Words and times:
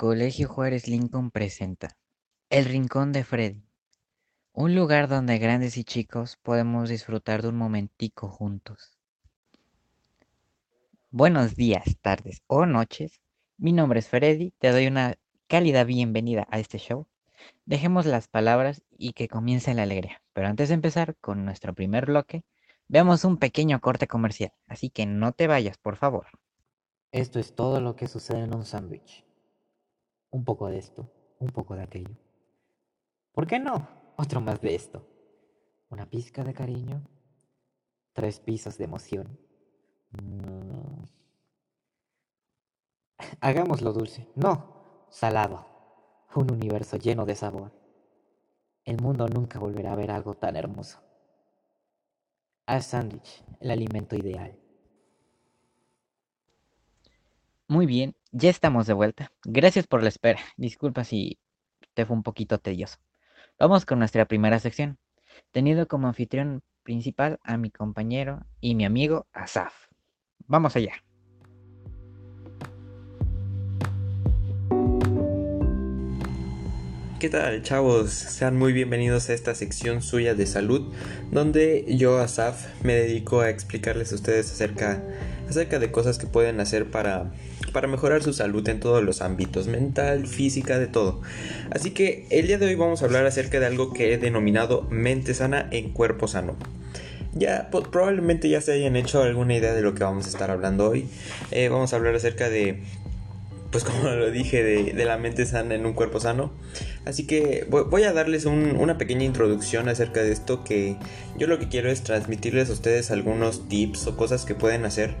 Colegio 0.00 0.48
Juárez 0.48 0.88
Lincoln 0.88 1.30
presenta 1.30 1.98
El 2.48 2.64
Rincón 2.64 3.12
de 3.12 3.22
Freddy, 3.22 3.62
un 4.54 4.74
lugar 4.74 5.08
donde 5.08 5.36
grandes 5.36 5.76
y 5.76 5.84
chicos 5.84 6.38
podemos 6.42 6.88
disfrutar 6.88 7.42
de 7.42 7.48
un 7.48 7.58
momentico 7.58 8.30
juntos. 8.30 8.98
Buenos 11.10 11.54
días, 11.54 11.98
tardes 12.00 12.40
o 12.46 12.64
noches. 12.64 13.20
Mi 13.58 13.74
nombre 13.74 13.98
es 13.98 14.08
Freddy, 14.08 14.54
te 14.58 14.70
doy 14.70 14.86
una 14.86 15.18
cálida 15.48 15.84
bienvenida 15.84 16.48
a 16.50 16.58
este 16.60 16.78
show. 16.78 17.06
Dejemos 17.66 18.06
las 18.06 18.26
palabras 18.26 18.82
y 18.96 19.12
que 19.12 19.28
comience 19.28 19.74
la 19.74 19.82
alegría. 19.82 20.22
Pero 20.32 20.48
antes 20.48 20.70
de 20.70 20.76
empezar 20.76 21.14
con 21.20 21.44
nuestro 21.44 21.74
primer 21.74 22.06
bloque, 22.06 22.42
veamos 22.88 23.26
un 23.26 23.36
pequeño 23.36 23.82
corte 23.82 24.06
comercial, 24.06 24.54
así 24.66 24.88
que 24.88 25.04
no 25.04 25.32
te 25.32 25.46
vayas, 25.46 25.76
por 25.76 25.96
favor. 25.96 26.28
Esto 27.12 27.38
es 27.38 27.54
todo 27.54 27.82
lo 27.82 27.96
que 27.96 28.08
sucede 28.08 28.44
en 28.44 28.54
un 28.54 28.64
sándwich. 28.64 29.26
Un 30.30 30.44
poco 30.44 30.68
de 30.68 30.78
esto, 30.78 31.10
un 31.38 31.48
poco 31.48 31.74
de 31.74 31.82
aquello. 31.82 32.16
¿Por 33.32 33.46
qué 33.46 33.58
no? 33.58 33.88
Otro 34.16 34.40
más 34.40 34.60
de 34.60 34.74
esto. 34.74 35.06
Una 35.88 36.08
pizca 36.08 36.44
de 36.44 36.54
cariño. 36.54 37.02
Tres 38.12 38.40
pisos 38.40 38.78
de 38.78 38.84
emoción. 38.84 39.38
Mm. 40.12 41.04
Hagámoslo 43.40 43.92
dulce. 43.92 44.28
No, 44.34 45.06
salado. 45.10 45.66
Un 46.34 46.52
universo 46.52 46.96
lleno 46.96 47.26
de 47.26 47.34
sabor. 47.34 47.72
El 48.84 49.00
mundo 49.00 49.26
nunca 49.28 49.58
volverá 49.58 49.92
a 49.92 49.96
ver 49.96 50.10
algo 50.10 50.34
tan 50.34 50.56
hermoso. 50.56 51.00
Al 52.66 52.82
sándwich, 52.82 53.44
el 53.60 53.70
alimento 53.70 54.16
ideal. 54.16 54.58
Muy 57.70 57.86
bien, 57.86 58.16
ya 58.32 58.50
estamos 58.50 58.88
de 58.88 58.94
vuelta. 58.94 59.30
Gracias 59.44 59.86
por 59.86 60.02
la 60.02 60.08
espera. 60.08 60.40
Disculpa 60.56 61.04
si 61.04 61.38
te 61.94 62.04
fue 62.04 62.16
un 62.16 62.24
poquito 62.24 62.58
tedioso. 62.58 62.96
Vamos 63.60 63.86
con 63.86 64.00
nuestra 64.00 64.24
primera 64.24 64.58
sección. 64.58 64.98
Tenido 65.52 65.86
como 65.86 66.08
anfitrión 66.08 66.64
principal 66.82 67.38
a 67.44 67.56
mi 67.58 67.70
compañero 67.70 68.44
y 68.60 68.74
mi 68.74 68.84
amigo 68.84 69.28
Asaf. 69.32 69.72
Vamos 70.48 70.74
allá. 70.74 70.94
¿Qué 77.20 77.28
tal, 77.28 77.62
chavos? 77.62 78.10
Sean 78.10 78.56
muy 78.56 78.72
bienvenidos 78.72 79.28
a 79.28 79.34
esta 79.34 79.54
sección 79.54 80.02
suya 80.02 80.34
de 80.34 80.46
salud, 80.46 80.92
donde 81.30 81.84
yo, 81.86 82.18
Asaf, 82.18 82.66
me 82.82 82.94
dedico 82.94 83.42
a 83.42 83.50
explicarles 83.50 84.10
a 84.10 84.16
ustedes 84.16 84.50
acerca, 84.50 85.04
acerca 85.48 85.78
de 85.78 85.92
cosas 85.92 86.18
que 86.18 86.26
pueden 86.26 86.60
hacer 86.60 86.90
para, 86.90 87.30
para 87.70 87.88
mejorar 87.88 88.22
su 88.22 88.32
salud 88.32 88.68
en 88.68 88.80
todos 88.80 89.02
los 89.02 89.22
ámbitos, 89.22 89.66
mental, 89.66 90.26
física, 90.26 90.78
de 90.78 90.86
todo. 90.86 91.20
Así 91.70 91.90
que 91.90 92.26
el 92.30 92.46
día 92.46 92.58
de 92.58 92.66
hoy 92.66 92.74
vamos 92.74 93.02
a 93.02 93.06
hablar 93.06 93.26
acerca 93.26 93.60
de 93.60 93.66
algo 93.66 93.92
que 93.92 94.12
he 94.12 94.18
denominado 94.18 94.86
mente 94.90 95.34
sana 95.34 95.68
en 95.70 95.90
cuerpo 95.90 96.28
sano. 96.28 96.56
Ya 97.32 97.70
probablemente 97.70 98.48
ya 98.48 98.60
se 98.60 98.72
hayan 98.72 98.96
hecho 98.96 99.22
alguna 99.22 99.54
idea 99.54 99.72
de 99.72 99.82
lo 99.82 99.94
que 99.94 100.02
vamos 100.02 100.26
a 100.26 100.28
estar 100.28 100.50
hablando 100.50 100.88
hoy. 100.88 101.06
Eh, 101.52 101.68
vamos 101.68 101.92
a 101.92 101.96
hablar 101.96 102.14
acerca 102.16 102.48
de 102.48 102.82
pues 103.70 103.84
como 103.84 104.08
lo 104.10 104.30
dije, 104.30 104.62
de, 104.62 105.04
la 105.04 105.16
mente 105.16 105.46
sana 105.46 105.74
en 105.74 105.86
un 105.86 105.92
cuerpo 105.92 106.20
sano. 106.20 106.52
Así 107.04 107.26
que 107.26 107.66
voy 107.68 108.02
a 108.02 108.12
darles 108.12 108.44
una 108.44 108.98
pequeña 108.98 109.24
introducción 109.24 109.88
acerca 109.88 110.22
de 110.22 110.32
esto 110.32 110.64
que 110.64 110.96
yo 111.36 111.46
lo 111.46 111.58
que 111.58 111.68
quiero 111.68 111.90
es 111.90 112.02
transmitirles 112.02 112.68
a 112.68 112.72
ustedes 112.72 113.10
algunos 113.10 113.68
tips 113.68 114.06
o 114.06 114.16
cosas 114.16 114.44
que 114.44 114.54
pueden 114.54 114.84
hacer 114.84 115.14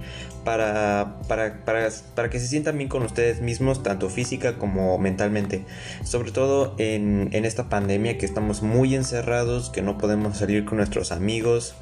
para, 0.44 1.20
para, 1.26 1.64
para, 1.64 2.30
que 2.30 2.38
se 2.38 2.46
sientan 2.46 2.76
bien 2.76 2.88
con 2.88 3.02
ustedes 3.02 3.40
mismos, 3.40 3.82
tanto 3.82 4.10
física 4.10 4.58
como 4.58 4.98
mentalmente. 4.98 5.64
Sobre 6.04 6.32
todo 6.32 6.74
en, 6.78 7.30
en 7.32 7.44
esta 7.44 7.68
pandemia 7.68 8.18
que 8.18 8.26
estamos 8.26 8.62
muy 8.62 8.94
encerrados, 8.94 9.70
que 9.70 9.82
no 9.82 9.96
podemos 9.96 10.36
salir 10.36 10.64
con 10.64 10.78
nuestros 10.78 11.12
amigos, 11.12 11.74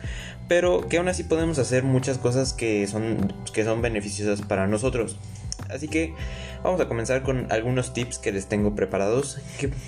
pero 0.48 0.88
que 0.88 0.98
aún 0.98 1.09
así 1.09 1.25
podemos 1.25 1.59
hacer 1.59 1.82
muchas 1.84 2.19
cosas 2.19 2.53
que 2.53 2.87
son, 2.87 3.32
que 3.53 3.64
son 3.64 3.82
beneficiosas 3.82 4.43
para 4.43 4.66
nosotros. 4.66 5.19
Así 5.69 5.89
que 5.89 6.15
vamos 6.62 6.81
a 6.81 6.89
comenzar 6.89 7.23
con 7.23 7.51
algunos 7.51 7.93
tips 7.93 8.19
que 8.19 8.33
les 8.33 8.47
tengo 8.47 8.75
preparados. 8.75 9.39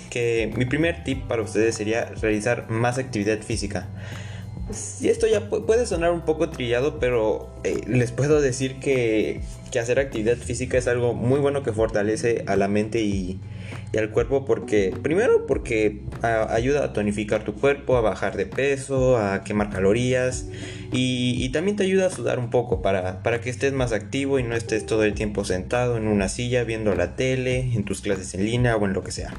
Que, 0.09 0.51
mi 0.55 0.65
primer 0.65 1.03
tip 1.03 1.27
para 1.27 1.41
ustedes 1.41 1.75
sería 1.75 2.05
realizar 2.21 2.69
más 2.69 2.97
actividad 2.97 3.39
física. 3.39 3.87
Y 5.01 5.09
esto 5.09 5.27
ya 5.27 5.49
puede 5.49 5.85
sonar 5.85 6.11
un 6.11 6.21
poco 6.21 6.49
trillado, 6.49 6.99
pero 6.99 7.53
eh, 7.63 7.81
les 7.87 8.11
puedo 8.11 8.39
decir 8.39 8.79
que, 8.79 9.41
que 9.71 9.79
hacer 9.79 9.99
actividad 9.99 10.37
física 10.37 10.77
es 10.77 10.87
algo 10.87 11.13
muy 11.13 11.39
bueno 11.39 11.63
que 11.63 11.73
fortalece 11.73 12.43
a 12.47 12.55
la 12.55 12.67
mente 12.67 13.01
y, 13.01 13.41
y 13.93 13.97
al 13.97 14.11
cuerpo 14.11 14.45
porque 14.45 14.93
primero 15.01 15.45
porque 15.47 16.01
ayuda 16.21 16.85
a 16.85 16.93
tonificar 16.93 17.43
tu 17.43 17.53
cuerpo, 17.55 17.97
a 17.97 18.01
bajar 18.01 18.37
de 18.37 18.45
peso, 18.45 19.17
a 19.17 19.43
quemar 19.43 19.69
calorías 19.69 20.47
y, 20.93 21.49
también 21.51 21.75
te 21.75 21.83
ayuda 21.83 22.07
a 22.07 22.09
sudar 22.09 22.39
un 22.39 22.49
poco 22.49 22.81
para, 22.81 23.23
para, 23.23 23.41
que 23.41 23.49
estés 23.49 23.73
más 23.73 23.91
activo 23.91 24.39
y 24.39 24.43
no 24.43 24.55
estés 24.55 24.85
todo 24.85 25.03
el 25.03 25.13
tiempo 25.13 25.43
sentado 25.43 25.97
en 25.97 26.07
una 26.07 26.29
silla 26.29 26.63
viendo 26.63 26.95
la 26.95 27.15
tele, 27.17 27.73
en 27.73 27.83
tus 27.83 28.01
clases 28.01 28.33
en 28.33 28.45
línea 28.45 28.77
o 28.77 28.85
en 28.85 28.93
lo 28.93 29.03
que 29.03 29.11
sea. 29.11 29.33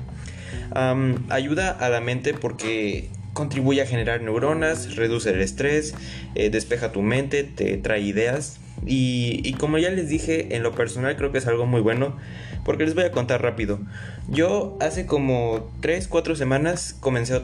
ayuda 1.30 1.70
a 1.70 1.88
la 1.88 2.00
mente 2.00 2.34
porque 2.34 3.08
contribuye 3.32 3.80
a 3.80 3.86
generar 3.86 4.20
neuronas, 4.20 4.96
reduce 4.96 5.30
el 5.30 5.40
estrés, 5.40 5.94
eh, 6.34 6.50
despeja 6.50 6.92
tu 6.92 7.00
mente, 7.00 7.44
te 7.44 7.78
trae 7.78 8.00
ideas 8.00 8.58
y, 8.84 9.40
y 9.42 9.54
como 9.54 9.78
ya 9.78 9.90
les 9.90 10.08
dije, 10.08 10.54
en 10.54 10.62
lo 10.62 10.74
personal 10.74 11.16
creo 11.16 11.32
que 11.32 11.38
es 11.38 11.46
algo 11.46 11.64
muy 11.64 11.80
bueno 11.80 12.16
porque 12.64 12.84
les 12.84 12.94
voy 12.94 13.04
a 13.04 13.12
contar 13.12 13.42
rápido. 13.42 13.80
Yo 14.28 14.76
hace 14.80 15.06
como 15.06 15.70
3, 15.80 16.08
4 16.08 16.36
semanas 16.36 16.96
comencé, 17.00 17.40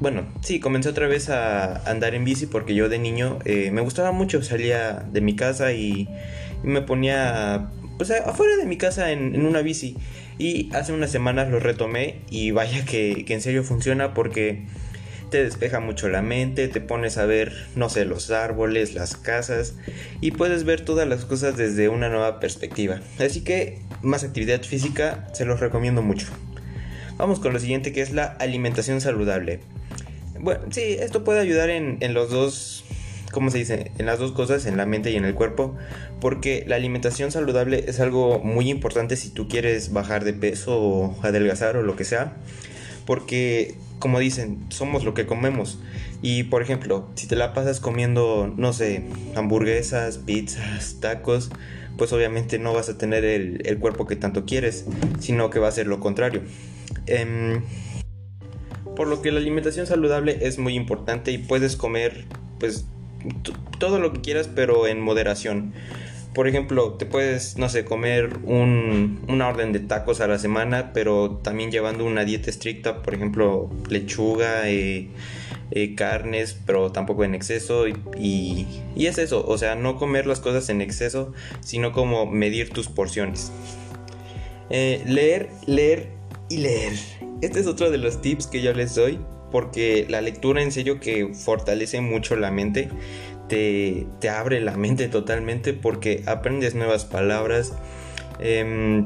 bueno, 0.00 0.26
sí, 0.42 0.60
comencé 0.60 0.88
otra 0.88 1.06
vez 1.06 1.30
a 1.30 1.76
andar 1.90 2.14
en 2.14 2.24
bici 2.24 2.46
porque 2.46 2.74
yo 2.74 2.88
de 2.88 2.98
niño 2.98 3.38
eh, 3.44 3.70
me 3.70 3.80
gustaba 3.80 4.12
mucho, 4.12 4.42
salía 4.42 5.04
de 5.10 5.20
mi 5.20 5.36
casa 5.36 5.72
y, 5.72 6.08
me 6.62 6.82
ponía 6.82 7.70
pues 7.96 8.10
afuera 8.10 8.56
de 8.56 8.66
mi 8.66 8.76
casa 8.76 9.12
en, 9.12 9.46
una 9.46 9.62
bici. 9.62 9.96
Y 10.38 10.74
hace 10.74 10.92
unas 10.92 11.10
semanas 11.10 11.48
lo 11.50 11.58
retomé 11.58 12.20
y 12.30 12.50
vaya 12.50 12.84
que, 12.84 13.24
que 13.26 13.34
en 13.34 13.42
serio 13.42 13.62
funciona 13.62 14.14
porque 14.14 14.66
te 15.30 15.42
despeja 15.42 15.80
mucho 15.80 16.08
la 16.08 16.22
mente, 16.22 16.68
te 16.68 16.80
pones 16.80 17.16
a 17.16 17.24
ver, 17.24 17.52
no 17.76 17.88
sé, 17.88 18.04
los 18.04 18.30
árboles, 18.30 18.94
las 18.94 19.16
casas 19.16 19.76
y 20.20 20.32
puedes 20.32 20.64
ver 20.64 20.82
todas 20.82 21.08
las 21.08 21.24
cosas 21.24 21.56
desde 21.56 21.88
una 21.88 22.08
nueva 22.08 22.40
perspectiva. 22.40 23.00
Así 23.18 23.42
que 23.42 23.78
más 24.02 24.24
actividad 24.24 24.62
física 24.62 25.26
se 25.32 25.44
los 25.44 25.60
recomiendo 25.60 26.02
mucho. 26.02 26.26
Vamos 27.16 27.38
con 27.38 27.52
lo 27.52 27.58
siguiente 27.58 27.92
que 27.92 28.00
es 28.00 28.12
la 28.12 28.24
alimentación 28.24 29.00
saludable. 29.00 29.60
Bueno, 30.38 30.60
sí, 30.70 30.96
esto 30.98 31.22
puede 31.22 31.40
ayudar 31.40 31.68
en, 31.68 32.14
los 32.14 32.30
dos, 32.30 32.84
¿cómo 33.30 33.50
se 33.50 33.58
dice? 33.58 33.92
En 33.98 34.06
las 34.06 34.18
dos 34.18 34.32
cosas, 34.32 34.64
en 34.64 34.78
la 34.78 34.86
mente 34.86 35.10
y 35.10 35.16
en 35.16 35.26
el 35.26 35.34
cuerpo, 35.34 35.76
porque 36.18 36.64
la 36.66 36.76
alimentación 36.76 37.30
saludable 37.30 37.84
es 37.88 38.00
algo 38.00 38.38
muy 38.38 38.70
importante 38.70 39.16
si 39.16 39.28
tú 39.28 39.48
quieres 39.48 39.92
bajar 39.92 40.24
de 40.24 40.32
peso 40.32 40.80
o 40.80 41.16
adelgazar 41.22 41.76
o 41.76 41.82
lo 41.82 41.94
que 41.94 42.04
sea, 42.04 42.36
porque 43.04 43.74
como 43.98 44.18
dicen, 44.18 44.64
somos 44.70 45.04
lo 45.04 45.12
que 45.14 45.26
comemos. 45.26 45.78
Y 46.22 46.44
por 46.44 46.62
ejemplo, 46.62 47.08
si 47.14 47.26
te 47.26 47.36
la 47.36 47.52
pasas 47.52 47.80
comiendo, 47.80 48.52
no 48.56 48.72
sé, 48.72 49.04
hamburguesas, 49.36 50.18
pizzas, 50.18 50.96
tacos, 51.00 51.50
pues 52.00 52.14
obviamente 52.14 52.58
no 52.58 52.72
vas 52.72 52.88
a 52.88 52.96
tener 52.96 53.26
el, 53.26 53.78
cuerpo 53.78 54.06
que 54.06 54.16
tanto 54.16 54.46
quieres, 54.46 54.86
sino 55.18 55.50
que 55.50 55.58
va 55.58 55.68
a 55.68 55.70
ser 55.70 55.86
lo 55.86 56.00
contrario. 56.00 56.40
Em, 57.04 57.60
por 58.96 59.06
lo 59.06 59.20
que 59.20 59.30
la 59.30 59.38
alimentación 59.38 59.86
saludable 59.86 60.38
es 60.40 60.58
muy 60.58 60.76
importante 60.76 61.30
y 61.30 61.36
puedes 61.36 61.76
comer 61.76 62.24
pues 62.58 62.86
todo 63.78 63.98
lo 63.98 64.14
que 64.14 64.22
quieras 64.22 64.48
pero 64.48 64.86
en 64.86 64.98
moderación. 64.98 65.74
Por 66.34 66.46
ejemplo, 66.46 66.92
te 66.94 67.06
puedes, 67.06 67.56
no 67.58 67.68
sé, 67.68 67.84
comer 67.84 68.38
una 68.44 69.48
orden 69.48 69.72
de 69.72 69.80
tacos 69.80 70.20
a 70.20 70.28
la 70.28 70.38
semana, 70.38 70.92
pero 70.92 71.40
también 71.42 71.72
llevando 71.72 72.04
una 72.04 72.24
dieta 72.24 72.50
estricta, 72.50 73.02
por 73.02 73.14
ejemplo, 73.14 73.68
lechuga, 73.88 74.68
eh, 74.68 75.08
eh, 75.72 75.94
carnes, 75.96 76.56
pero 76.66 76.92
tampoco 76.92 77.24
en 77.24 77.34
exceso. 77.34 77.88
Y, 77.88 78.64
es 78.96 79.18
eso, 79.18 79.44
o 79.44 79.58
sea, 79.58 79.74
no 79.74 79.96
comer 79.96 80.28
las 80.28 80.38
cosas 80.38 80.68
en 80.68 80.80
exceso, 80.80 81.32
sino 81.60 81.92
como 81.92 82.26
medir 82.26 82.70
tus 82.70 82.86
porciones. 82.86 83.50
Eh, 84.70 85.02
leer, 85.06 85.50
leer 85.66 86.10
y 86.48 86.58
leer. 86.58 86.92
Este 87.42 87.58
es 87.58 87.66
otro 87.66 87.90
de 87.90 87.98
los 87.98 88.22
tips 88.22 88.46
que 88.46 88.62
yo 88.62 88.72
les 88.72 88.94
doy, 88.94 89.18
porque 89.50 90.06
la 90.08 90.20
lectura 90.20 90.62
en 90.62 90.70
serio 90.70 91.00
que 91.00 91.34
fortalece 91.34 92.00
mucho 92.00 92.36
la 92.36 92.52
mente 92.52 92.88
te, 93.50 94.28
abre 94.30 94.60
la 94.60 94.76
mente 94.76 95.08
totalmente 95.08 95.74
porque 95.74 96.22
aprendes 96.26 96.74
nuevas 96.74 97.04
palabras, 97.04 97.74
eh, 98.38 99.04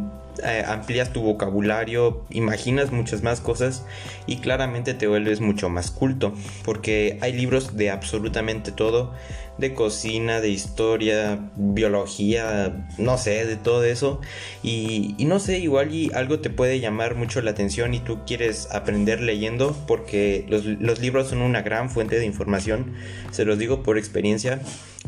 amplías 0.67 1.13
tu 1.13 1.23
vocabulario, 1.23 2.25
imaginas 2.31 2.93
muchas 2.93 3.23
más 3.23 3.41
cosas 3.41 3.85
y 4.27 4.37
claramente 4.37 4.93
te 4.93 5.07
vuelves 5.07 5.41
mucho 5.41 5.69
más 5.69 5.91
culto 5.91 6.35
porque 6.65 7.19
hay 7.23 7.33
libros 7.33 7.77
de 7.77 7.91
absolutamente 7.91 8.71
todo, 8.71 9.15
de 9.59 9.75
cocina, 9.75 10.41
de 10.41 10.49
historia, 10.49 11.51
biología, 11.57 12.87
no 12.99 13.19
sé, 13.19 13.45
de 13.45 13.57
todo 13.57 13.85
eso. 13.85 14.21
Y, 14.63 15.17
no 15.21 15.39
sé, 15.39 15.59
igual 15.59 15.95
y 15.95 16.11
algo 16.15 16.41
te 16.41 16.51
puede 16.51 16.81
llamar 16.81 17.15
mucho 17.15 17.41
la 17.41 17.53
atención 17.53 17.95
y 17.95 18.01
tú 18.01 18.21
quieres 18.27 18.69
aprender 18.73 19.21
leyendo 19.21 19.77
porque 19.87 20.45
los, 20.49 20.65
libros 20.99 21.29
son 21.29 21.43
una 21.43 21.63
gran 21.63 21.91
fuente 21.91 22.19
de 22.19 22.27
información, 22.27 22.95
se 23.31 23.45
los 23.45 23.59
digo 23.59 23.83
por 23.83 23.99
experiencia. 23.99 24.61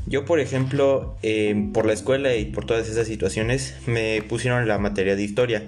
Yo, 0.06 0.25
por 0.25 0.38
ejemplo, 0.38 1.16
eh, 1.22 1.69
por 1.72 1.87
la 1.87 1.93
escuela 1.93 2.37
y 2.37 2.44
por 2.44 2.64
todas 2.64 2.88
esas 2.88 3.06
situaciones, 3.06 3.75
me 3.87 4.22
pusieron 4.22 4.69
la 4.69 4.78
materia 4.78 5.16
de 5.16 5.22
historia. 5.22 5.62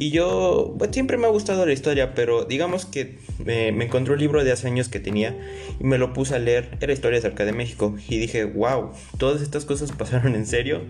Y 0.00 0.10
yo, 0.12 0.76
pues, 0.78 0.92
siempre 0.92 1.16
me 1.16 1.26
ha 1.26 1.30
gustado 1.30 1.66
la 1.66 1.72
historia, 1.72 2.14
pero 2.14 2.44
digamos 2.44 2.86
que 2.86 3.18
me, 3.44 3.66
encontré 3.68 4.14
un 4.14 4.20
libro 4.20 4.44
de 4.44 4.52
hace 4.52 4.68
años 4.68 4.88
que 4.88 5.00
tenía 5.00 5.36
y 5.80 5.82
me 5.82 5.98
lo 5.98 6.12
puse 6.12 6.36
a 6.36 6.38
leer. 6.38 6.78
Era 6.80 6.92
historia 6.92 7.18
acerca 7.18 7.44
de 7.44 7.52
México. 7.52 7.96
Y 8.08 8.18
dije, 8.18 8.44
wow, 8.44 8.92
todas 9.18 9.42
estas 9.42 9.64
cosas 9.64 9.90
pasaron 9.90 10.36
en 10.36 10.46
serio. 10.46 10.82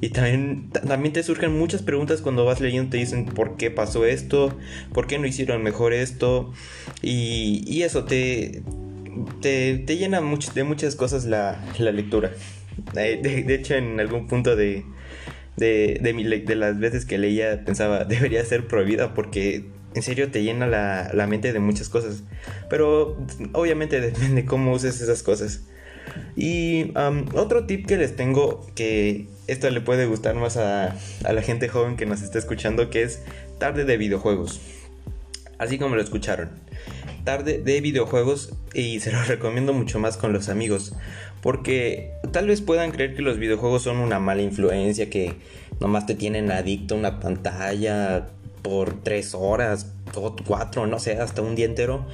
Y 0.00 0.08
también, 0.08 0.70
también 0.70 1.12
te 1.12 1.22
surgen 1.22 1.58
muchas 1.58 1.82
preguntas 1.82 2.22
cuando 2.22 2.46
vas 2.46 2.62
leyendo. 2.62 2.92
Te 2.92 2.96
dicen, 2.96 3.26
¿por 3.26 3.58
qué 3.58 3.70
pasó 3.70 4.06
esto? 4.06 4.56
¿Por 4.94 5.06
qué 5.06 5.18
no 5.18 5.26
hicieron 5.26 5.62
mejor 5.62 5.92
esto? 5.92 6.54
Y, 7.02 7.62
y 7.66 7.82
eso 7.82 8.04
te, 8.04 8.62
te, 9.42 9.76
te 9.86 9.96
llena 9.98 10.22
de 10.54 10.64
muchas 10.64 10.96
cosas 10.96 11.26
la, 11.26 11.62
la 11.78 11.92
lectura. 11.92 12.32
de 12.94 13.54
hecho, 13.54 13.74
en 13.74 14.00
algún 14.00 14.26
punto 14.28 14.56
de 14.56 14.82
de, 15.56 15.98
de, 16.02 16.40
de 16.40 16.54
las 16.54 16.78
veces 16.78 17.04
que 17.04 17.18
leía 17.18 17.64
pensaba, 17.64 18.04
debería 18.08 18.44
ser 18.44 18.66
prohibida 18.66 19.14
porque 19.14 19.64
en 19.94 20.02
serio 20.02 20.30
te 20.30 20.42
llena 20.42 20.66
la, 20.66 21.10
la 21.14 21.26
mente 21.26 21.52
de 21.52 21.58
muchas 21.58 21.88
cosas. 21.88 22.22
Pero 22.68 23.16
obviamente 23.52 24.00
depende 24.02 24.44
cómo 24.44 24.72
uses 24.72 25.00
esas 25.00 25.22
cosas. 25.22 25.62
Y 26.36 26.92
otro 27.34 27.66
tip 27.66 27.86
que 27.86 27.96
les 27.96 28.14
tengo, 28.14 28.66
que 28.74 29.26
esto 29.46 29.68
le 29.70 29.80
puede 29.80 30.06
gustar 30.06 30.34
más 30.34 30.56
a, 30.56 30.96
a, 31.24 31.32
la 31.32 31.42
gente 31.42 31.68
joven 31.68 31.96
que 31.96 32.06
nos 32.06 32.22
está 32.22 32.38
escuchando, 32.38 32.90
que 32.90 33.02
es 33.02 33.20
tarde 33.58 33.84
de 33.84 33.96
videojuegos. 33.96 34.60
Así 35.58 35.78
como 35.78 35.96
lo 35.96 36.02
escucharon. 36.02 36.50
Tarde 37.24 37.58
de 37.58 37.80
videojuegos 37.80 38.52
y 38.74 39.00
se 39.00 39.12
lo 39.12 39.22
recomiendo 39.24 39.72
mucho 39.72 39.98
más 39.98 40.16
con 40.16 40.32
los 40.32 40.48
amigos. 40.48 40.94
Porque 41.42 42.12
tal 42.32 42.48
vez 42.48 42.60
puedan 42.60 42.90
creer 42.90 43.14
que 43.14 43.22
los 43.22 43.38
videojuegos 43.38 43.82
son 43.82 43.98
una 43.98 44.18
mala 44.18 44.42
influencia, 44.42 45.10
que 45.10 45.34
nomás 45.80 46.06
te 46.06 46.14
tienen 46.14 46.50
adicto 46.50 46.94
a 46.94 46.98
una 46.98 47.20
pantalla 47.20 48.28
por 48.62 49.02
tres 49.02 49.34
horas, 49.34 49.92
o 50.14 50.34
cuatro, 50.46 50.86
no 50.86 50.98
sé, 50.98 51.18
hasta 51.18 51.42
un 51.42 51.54
día 51.54 51.66
entero. 51.66 52.04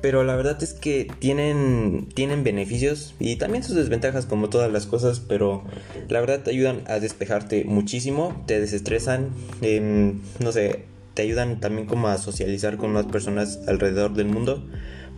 Pero 0.00 0.22
la 0.22 0.36
verdad 0.36 0.62
es 0.62 0.74
que 0.74 1.10
tienen, 1.18 2.08
tienen 2.14 2.44
beneficios 2.44 3.14
y 3.18 3.36
también 3.36 3.64
sus 3.64 3.74
desventajas 3.74 4.26
como 4.26 4.48
todas 4.48 4.70
las 4.70 4.86
cosas, 4.86 5.20
pero 5.20 5.64
la 6.08 6.20
verdad 6.20 6.40
te 6.44 6.50
ayudan 6.50 6.82
a 6.86 7.00
despejarte 7.00 7.64
muchísimo, 7.64 8.42
te 8.46 8.60
desestresan, 8.60 9.30
em, 9.60 10.20
no 10.38 10.52
sé, 10.52 10.84
te 11.14 11.22
ayudan 11.22 11.58
también 11.58 11.88
como 11.88 12.06
a 12.06 12.16
socializar 12.16 12.76
con 12.76 12.92
más 12.92 13.06
personas 13.06 13.58
alrededor 13.66 14.14
del 14.14 14.26
mundo 14.26 14.64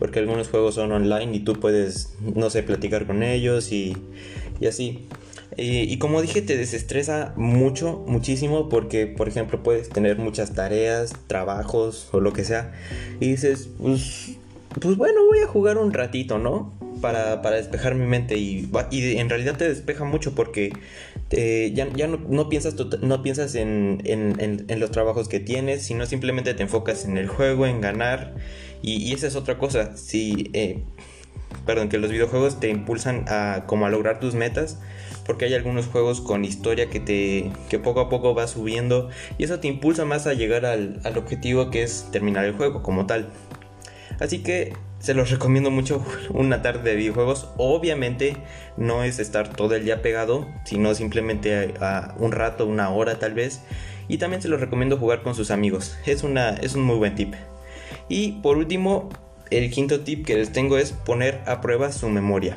porque 0.00 0.18
algunos 0.18 0.48
juegos 0.48 0.74
son 0.74 0.90
online 0.90 1.36
y 1.36 1.40
tú 1.40 1.60
puedes, 1.60 2.14
no 2.34 2.48
sé, 2.48 2.64
platicar 2.64 3.06
con 3.06 3.22
ellos 3.22 3.70
y, 3.70 3.96
y 4.58 4.66
así. 4.66 5.06
Y, 5.56 5.98
como 5.98 6.22
dije, 6.22 6.40
te 6.40 6.56
desestresa 6.56 7.34
mucho, 7.36 8.02
muchísimo, 8.06 8.70
porque, 8.70 9.06
por 9.06 9.28
ejemplo, 9.28 9.62
puedes 9.62 9.90
tener 9.90 10.16
muchas 10.16 10.54
tareas, 10.54 11.12
trabajos 11.26 12.08
o 12.12 12.20
lo 12.20 12.32
que 12.32 12.44
sea, 12.44 12.72
y 13.18 13.32
dices, 13.32 13.68
pues, 13.78 14.36
pues 14.80 14.96
bueno, 14.96 15.26
voy 15.26 15.40
a 15.40 15.46
jugar 15.46 15.76
un 15.76 15.92
ratito, 15.92 16.38
¿no? 16.38 16.72
Para, 17.02 17.42
para 17.42 17.56
despejar 17.56 17.94
mi 17.94 18.06
mente 18.06 18.38
y, 18.38 18.70
y, 18.90 19.16
en 19.18 19.28
realidad 19.28 19.56
te 19.56 19.68
despeja 19.68 20.04
mucho 20.04 20.34
porque 20.34 20.72
eh, 21.30 21.72
ya, 21.74 21.88
ya 21.94 22.06
no, 22.06 22.18
no, 22.28 22.48
piensas, 22.48 22.74
no 23.02 23.22
piensas 23.22 23.54
en, 23.54 24.00
en, 24.04 24.64
en, 24.66 24.80
los 24.80 24.90
trabajos 24.90 25.28
que 25.28 25.40
tienes, 25.40 25.82
sino 25.82 26.06
simplemente 26.06 26.54
te 26.54 26.62
enfocas 26.62 27.04
en 27.04 27.18
el 27.18 27.28
juego, 27.28 27.66
en 27.66 27.80
ganar 27.80 28.34
y, 28.82 29.12
esa 29.12 29.26
es 29.26 29.36
otra 29.36 29.58
cosa, 29.58 29.96
si, 29.96 30.50
eh, 30.52 30.82
perdón, 31.66 31.88
que 31.88 31.98
los 31.98 32.10
videojuegos 32.10 32.60
te 32.60 32.68
impulsan 32.68 33.24
a 33.28 33.64
como 33.66 33.86
a 33.86 33.90
lograr 33.90 34.20
tus 34.20 34.34
metas, 34.34 34.78
porque 35.26 35.44
hay 35.44 35.54
algunos 35.54 35.86
juegos 35.86 36.20
con 36.20 36.44
historia 36.44 36.90
que 36.90 37.00
te 37.00 37.52
que 37.68 37.78
poco 37.78 38.00
a 38.00 38.08
poco 38.08 38.34
va 38.34 38.46
subiendo 38.46 39.10
y 39.38 39.44
eso 39.44 39.60
te 39.60 39.68
impulsa 39.68 40.04
más 40.04 40.26
a 40.26 40.34
llegar 40.34 40.66
al, 40.66 41.00
al 41.04 41.18
objetivo 41.18 41.70
que 41.70 41.82
es 41.82 42.08
terminar 42.10 42.44
el 42.44 42.54
juego 42.54 42.82
como 42.82 43.06
tal. 43.06 43.28
Así 44.18 44.40
que 44.40 44.74
se 45.00 45.14
los 45.14 45.30
recomiendo 45.30 45.70
mucho 45.70 46.04
una 46.30 46.62
tarde 46.62 46.90
de 46.90 46.96
videojuegos. 46.96 47.48
Obviamente 47.56 48.36
no 48.76 49.02
es 49.02 49.18
estar 49.18 49.48
todo 49.48 49.74
el 49.74 49.84
día 49.84 50.02
pegado, 50.02 50.46
sino 50.64 50.94
simplemente 50.94 51.74
a, 51.80 52.14
un 52.18 52.32
rato, 52.32 52.66
una 52.66 52.90
hora 52.90 53.18
tal 53.18 53.34
vez. 53.34 53.62
Y 54.08 54.18
también 54.18 54.42
se 54.42 54.48
los 54.48 54.60
recomiendo 54.60 54.98
jugar 54.98 55.22
con 55.22 55.34
sus 55.34 55.50
amigos. 55.50 55.96
Es, 56.06 56.22
una, 56.22 56.50
es 56.50 56.74
un 56.74 56.82
muy 56.82 56.96
buen 56.96 57.14
tip. 57.14 57.34
Y 58.10 58.32
por 58.42 58.58
último, 58.58 59.08
el 59.50 59.70
quinto 59.70 60.00
tip 60.00 60.26
que 60.26 60.34
les 60.34 60.52
tengo 60.52 60.76
es 60.76 60.92
poner 60.92 61.40
a 61.46 61.60
prueba 61.60 61.92
su 61.92 62.08
memoria. 62.10 62.56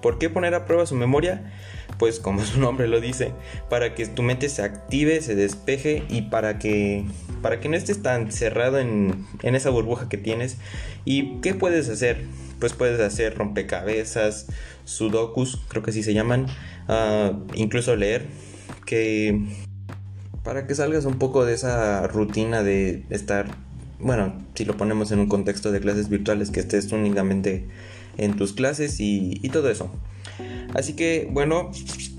¿Por 0.00 0.18
qué 0.18 0.30
poner 0.30 0.54
a 0.54 0.64
prueba 0.64 0.86
su 0.86 0.94
memoria? 0.94 1.52
Pues 1.98 2.18
como 2.18 2.42
su 2.44 2.58
nombre 2.58 2.88
lo 2.88 3.00
dice, 3.00 3.32
para 3.68 3.94
que 3.94 4.06
tu 4.06 4.22
mente 4.22 4.48
se 4.48 4.62
active, 4.62 5.20
se 5.20 5.34
despeje 5.34 6.04
y 6.08 6.22
para 6.22 6.58
que, 6.58 7.04
para 7.42 7.60
que 7.60 7.68
no 7.68 7.76
estés 7.76 8.02
tan 8.02 8.32
cerrado 8.32 8.78
en, 8.78 9.26
esa 9.42 9.68
burbuja 9.68 10.08
que 10.08 10.16
tienes. 10.16 10.56
¿Y 11.04 11.36
qué 11.42 11.52
puedes 11.52 11.90
hacer? 11.90 12.24
Pues 12.58 12.72
puedes 12.72 12.98
hacer 12.98 13.36
rompecabezas, 13.36 14.46
sudokus, 14.84 15.60
creo 15.68 15.82
que 15.82 15.90
así 15.90 16.02
se 16.02 16.14
llaman, 16.14 16.46
ah, 16.88 17.32
incluso 17.54 17.94
leer, 17.94 18.24
que 18.86 19.38
para 20.42 20.66
que 20.66 20.74
salgas 20.74 21.04
un 21.04 21.18
poco 21.18 21.44
de 21.44 21.52
esa 21.52 22.06
rutina 22.06 22.62
de 22.62 23.04
estar 23.10 23.67
bueno, 24.00 24.34
si 24.54 24.64
lo 24.64 24.76
ponemos 24.76 25.10
en 25.12 25.18
un 25.18 25.28
contexto 25.28 25.72
de 25.72 25.80
clases 25.80 26.08
virtuales, 26.08 26.50
que 26.50 26.60
estés 26.60 26.92
únicamente 26.92 27.64
en 28.16 28.36
tus 28.36 28.52
clases 28.52 28.96
y, 29.00 29.40
todo 29.52 29.70
eso. 29.70 29.90
Así 30.74 30.92
que, 30.92 31.28
bueno, 31.30 31.70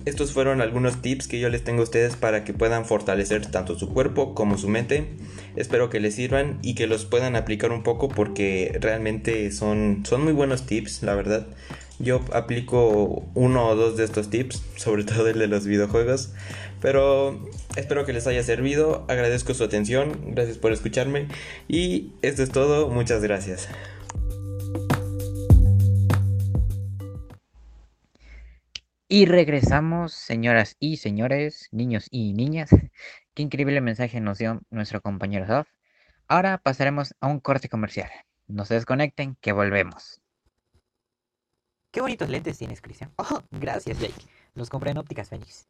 estos 0.06 0.34
fueron 0.34 0.62
algunos 0.62 1.02
tips 1.02 1.28
que 1.28 1.40
yo 1.40 1.50
les 1.50 1.64
tengo 1.64 1.82
a 1.82 1.84
ustedes 1.84 2.16
para 2.16 2.44
que 2.44 2.54
puedan 2.54 2.86
fortalecer 2.86 3.46
tanto 3.46 3.78
su 3.78 3.90
cuerpo 3.90 4.34
como 4.34 4.58
su 4.58 4.68
mente. 4.68 5.08
Espero 5.56 5.90
que 5.90 6.00
les 6.00 6.16
sirvan 6.16 6.58
y 6.62 6.76
que 6.76 6.88
los 6.88 7.06
puedan 7.06 7.36
aplicar 7.36 7.72
un 7.72 7.84
poco 7.84 8.10
porque 8.10 8.78
realmente 8.82 9.52
son, 9.52 10.04
son 10.06 10.24
muy 10.24 10.34
buenos 10.34 10.66
tips, 10.66 11.04
la 11.04 11.16
verdad. 11.16 11.48
Yo 12.00 12.22
aplico 12.34 13.26
uno 13.36 13.68
o 13.68 13.76
dos 13.76 13.98
de 13.98 14.06
estos 14.06 14.30
tips, 14.30 14.64
sobre 14.76 15.04
todo 15.06 15.28
el 15.28 15.38
de 15.38 15.48
los 15.48 15.66
videojuegos. 15.66 16.32
Pero 16.82 17.50
espero 17.76 18.06
que 18.06 18.14
les 18.14 18.28
haya 18.28 18.44
servido. 18.44 19.06
Agradezco 19.08 19.54
su 19.54 19.64
atención. 19.64 20.34
Gracias 20.34 20.58
por 20.58 20.72
escucharme. 20.72 21.28
Y 21.68 22.14
esto 22.22 22.44
es 22.44 22.52
todo. 22.52 22.90
Muchas 22.90 23.22
gracias. 23.22 23.70
Y 29.12 29.26
regresamos, 29.26 30.14
señoras 30.14 30.76
y 30.80 30.98
señores, 30.98 31.68
niños 31.72 32.08
y 32.12 32.34
niñas. 32.34 32.70
Qué 33.34 33.42
increíble 33.42 33.82
mensaje 33.82 34.22
nos 34.22 34.38
dio 34.38 34.62
nuestro 34.70 35.02
compañero 35.02 35.48
Sof. 35.48 35.68
Ahora 36.28 36.60
pasaremos 36.60 37.16
a 37.20 37.26
un 37.26 37.40
corte 37.40 37.70
comercial. 37.70 38.12
No 38.46 38.66
se 38.66 38.76
desconecten, 38.76 39.36
que 39.42 39.52
volvemos. 39.52 40.22
Qué 41.92 42.02
bonitos 42.02 42.30
lentes 42.30 42.60
tienes, 42.60 42.82
Cristian. 42.82 43.12
Oh, 43.18 43.42
gracias, 43.50 44.00
Jake. 44.00 44.22
Los 44.54 44.70
compré 44.70 44.92
en 44.92 45.00
Ópticas 45.00 45.30
Fénix. 45.30 45.68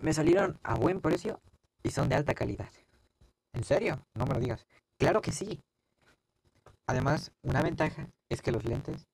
Me 0.00 0.12
salieron 0.12 0.60
a 0.62 0.76
buen 0.76 1.00
precio 1.00 1.40
y 1.82 1.90
son 1.90 2.08
de 2.08 2.14
alta 2.14 2.34
calidad. 2.34 2.70
¿En 3.52 3.64
serio? 3.64 4.06
No 4.14 4.26
me 4.26 4.34
lo 4.34 4.40
digas. 4.40 4.64
Claro 4.96 5.20
que 5.20 5.32
sí. 5.32 5.60
Además, 6.86 7.32
una 7.42 7.62
ventaja 7.62 8.08
es 8.28 8.40
que 8.40 8.52
los 8.52 8.64
lentes 8.64 9.08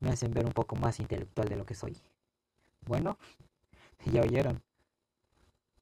me 0.00 0.10
hacen 0.10 0.32
ver 0.32 0.44
un 0.44 0.52
poco 0.52 0.76
más 0.76 1.00
intelectual 1.00 1.48
de 1.48 1.56
lo 1.56 1.64
que 1.64 1.74
soy. 1.74 1.96
Bueno, 2.82 3.18
ya 4.04 4.20
oyeron. 4.20 4.62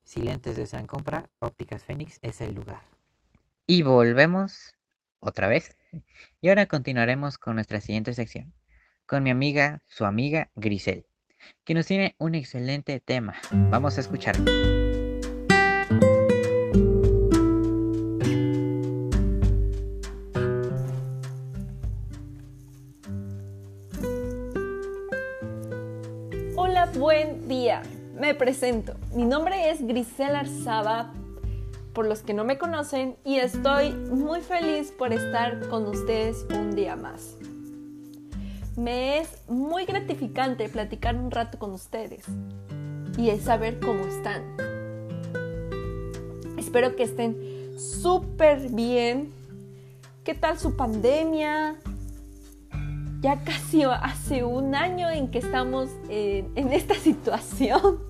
Si 0.05 0.23
lentes 0.23 0.57
desean 0.57 0.87
comprar, 0.87 1.29
Ópticas 1.41 1.83
Fénix 1.83 2.21
es 2.23 2.41
el 2.41 2.55
lugar. 2.55 2.83
Y 3.67 3.83
volvemos 3.83 4.75
otra 5.19 5.49
vez. 5.49 5.77
Y 6.41 6.49
ahora 6.49 6.67
continuaremos 6.67 7.37
con 7.37 7.57
nuestra 7.57 7.81
siguiente 7.81 8.15
sección, 8.15 8.55
con 9.07 9.25
mi 9.25 9.31
amiga, 9.31 9.83
su 9.87 10.05
amiga 10.05 10.51
Grisel 10.55 11.06
que 11.65 11.75
nos 11.75 11.87
tiene 11.87 12.15
un 12.19 12.35
excelente 12.35 13.01
tema. 13.01 13.35
Vamos 13.51 13.99
a 13.99 14.01
escuchar. 14.01 14.37
Hola, 26.57 26.91
buen 26.97 27.49
día. 27.49 27.83
Me 28.15 28.35
presento. 28.35 28.95
Mi 29.15 29.25
nombre 29.25 29.71
es 29.71 29.87
Grisel 29.87 30.37
Arzaba, 30.37 31.13
por 31.93 32.07
los 32.07 32.23
que 32.23 32.35
no 32.35 32.45
me 32.45 32.59
conocen, 32.59 33.17
y 33.25 33.37
estoy 33.37 33.93
muy 33.93 34.41
feliz 34.41 34.93
por 34.93 35.13
estar 35.13 35.69
con 35.69 35.87
ustedes 35.87 36.47
un 36.51 36.75
día 36.75 36.97
más. 36.97 37.37
Me 38.77 39.21
es 39.21 39.43
muy 39.49 39.87
gratificante 39.87 40.69
platicar 40.69 41.17
un 41.17 41.31
rato 41.31 41.59
con 41.59 41.73
ustedes 41.73 42.27
y 43.17 43.31
es 43.31 43.45
saber 43.45 43.81
cómo 43.81 44.05
están. 44.05 44.43
Espero 46.59 46.95
que 46.95 47.05
estén 47.05 47.79
súper 47.79 48.69
bien. 48.69 49.33
¿Qué 50.25 50.35
tal 50.35 50.59
su 50.59 50.77
pandemia? 50.77 51.77
Ya 53.23 53.43
casi 53.45 53.85
hace 53.85 54.45
un 54.45 54.75
año 54.75 55.09
en 55.09 55.31
que 55.31 55.39
estamos 55.39 55.89
en, 56.11 56.53
en 56.55 56.75
esta 56.75 56.95
situación. 57.03 58.03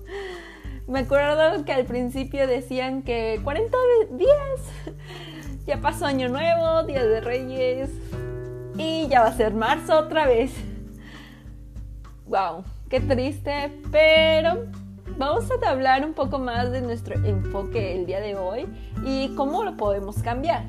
Me 0.85 0.99
acuerdo 0.99 1.63
que 1.63 1.71
al 1.71 1.85
principio 1.85 2.45
decían 2.45 3.03
que 3.03 3.39
40 3.41 3.77
días, 4.11 4.97
ya 5.65 5.79
pasó 5.79 6.05
Año 6.05 6.27
Nuevo, 6.27 6.83
Día 6.83 7.05
de 7.05 7.21
Reyes 7.21 7.89
y 8.77 9.07
ya 9.07 9.21
va 9.21 9.27
a 9.27 9.33
ser 9.33 9.53
marzo 9.53 9.97
otra 9.97 10.27
vez. 10.27 10.51
¡Wow! 12.27 12.63
¡Qué 12.89 12.99
triste! 12.99 13.71
Pero 13.91 14.65
vamos 15.17 15.45
a 15.49 15.69
hablar 15.69 16.05
un 16.05 16.13
poco 16.13 16.39
más 16.39 16.71
de 16.71 16.81
nuestro 16.81 17.15
enfoque 17.25 17.95
el 17.95 18.05
día 18.05 18.19
de 18.19 18.35
hoy 18.35 18.67
y 19.05 19.33
cómo 19.35 19.63
lo 19.63 19.77
podemos 19.77 20.21
cambiar, 20.21 20.63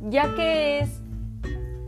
ya 0.00 0.34
que 0.34 0.80
es 0.80 1.00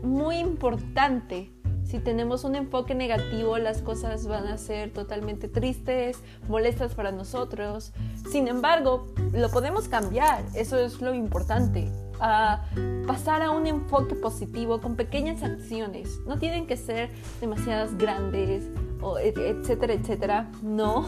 muy 0.03 0.37
importante. 0.37 1.51
Si 1.83 1.99
tenemos 1.99 2.43
un 2.43 2.55
enfoque 2.55 2.95
negativo, 2.95 3.57
las 3.57 3.81
cosas 3.81 4.27
van 4.27 4.47
a 4.47 4.57
ser 4.57 4.91
totalmente 4.91 5.47
tristes, 5.47 6.21
molestas 6.49 6.95
para 6.95 7.13
nosotros. 7.13 7.93
Sin 8.29 8.49
embargo, 8.49 9.07
lo 9.31 9.49
podemos 9.49 9.87
cambiar, 9.87 10.43
eso 10.53 10.77
es 10.77 10.99
lo 11.01 11.13
importante. 11.13 11.89
A 12.19 12.63
pasar 13.05 13.41
a 13.41 13.51
un 13.51 13.67
enfoque 13.67 14.15
positivo 14.15 14.81
con 14.81 14.95
pequeñas 14.95 15.43
acciones. 15.43 16.19
No 16.25 16.39
tienen 16.39 16.67
que 16.67 16.77
ser 16.77 17.11
demasiadas 17.39 17.97
grandes, 17.97 18.69
o 19.01 19.19
etcétera, 19.19 19.93
etcétera. 19.93 20.51
No, 20.63 21.05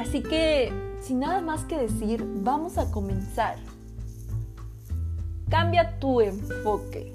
Así 0.00 0.22
que, 0.22 0.72
sin 1.00 1.20
nada 1.20 1.42
más 1.42 1.64
que 1.64 1.76
decir, 1.76 2.24
vamos 2.26 2.78
a 2.78 2.90
comenzar. 2.90 3.56
Cambia 5.48 5.98
tu 5.98 6.20
enfoque. 6.20 7.14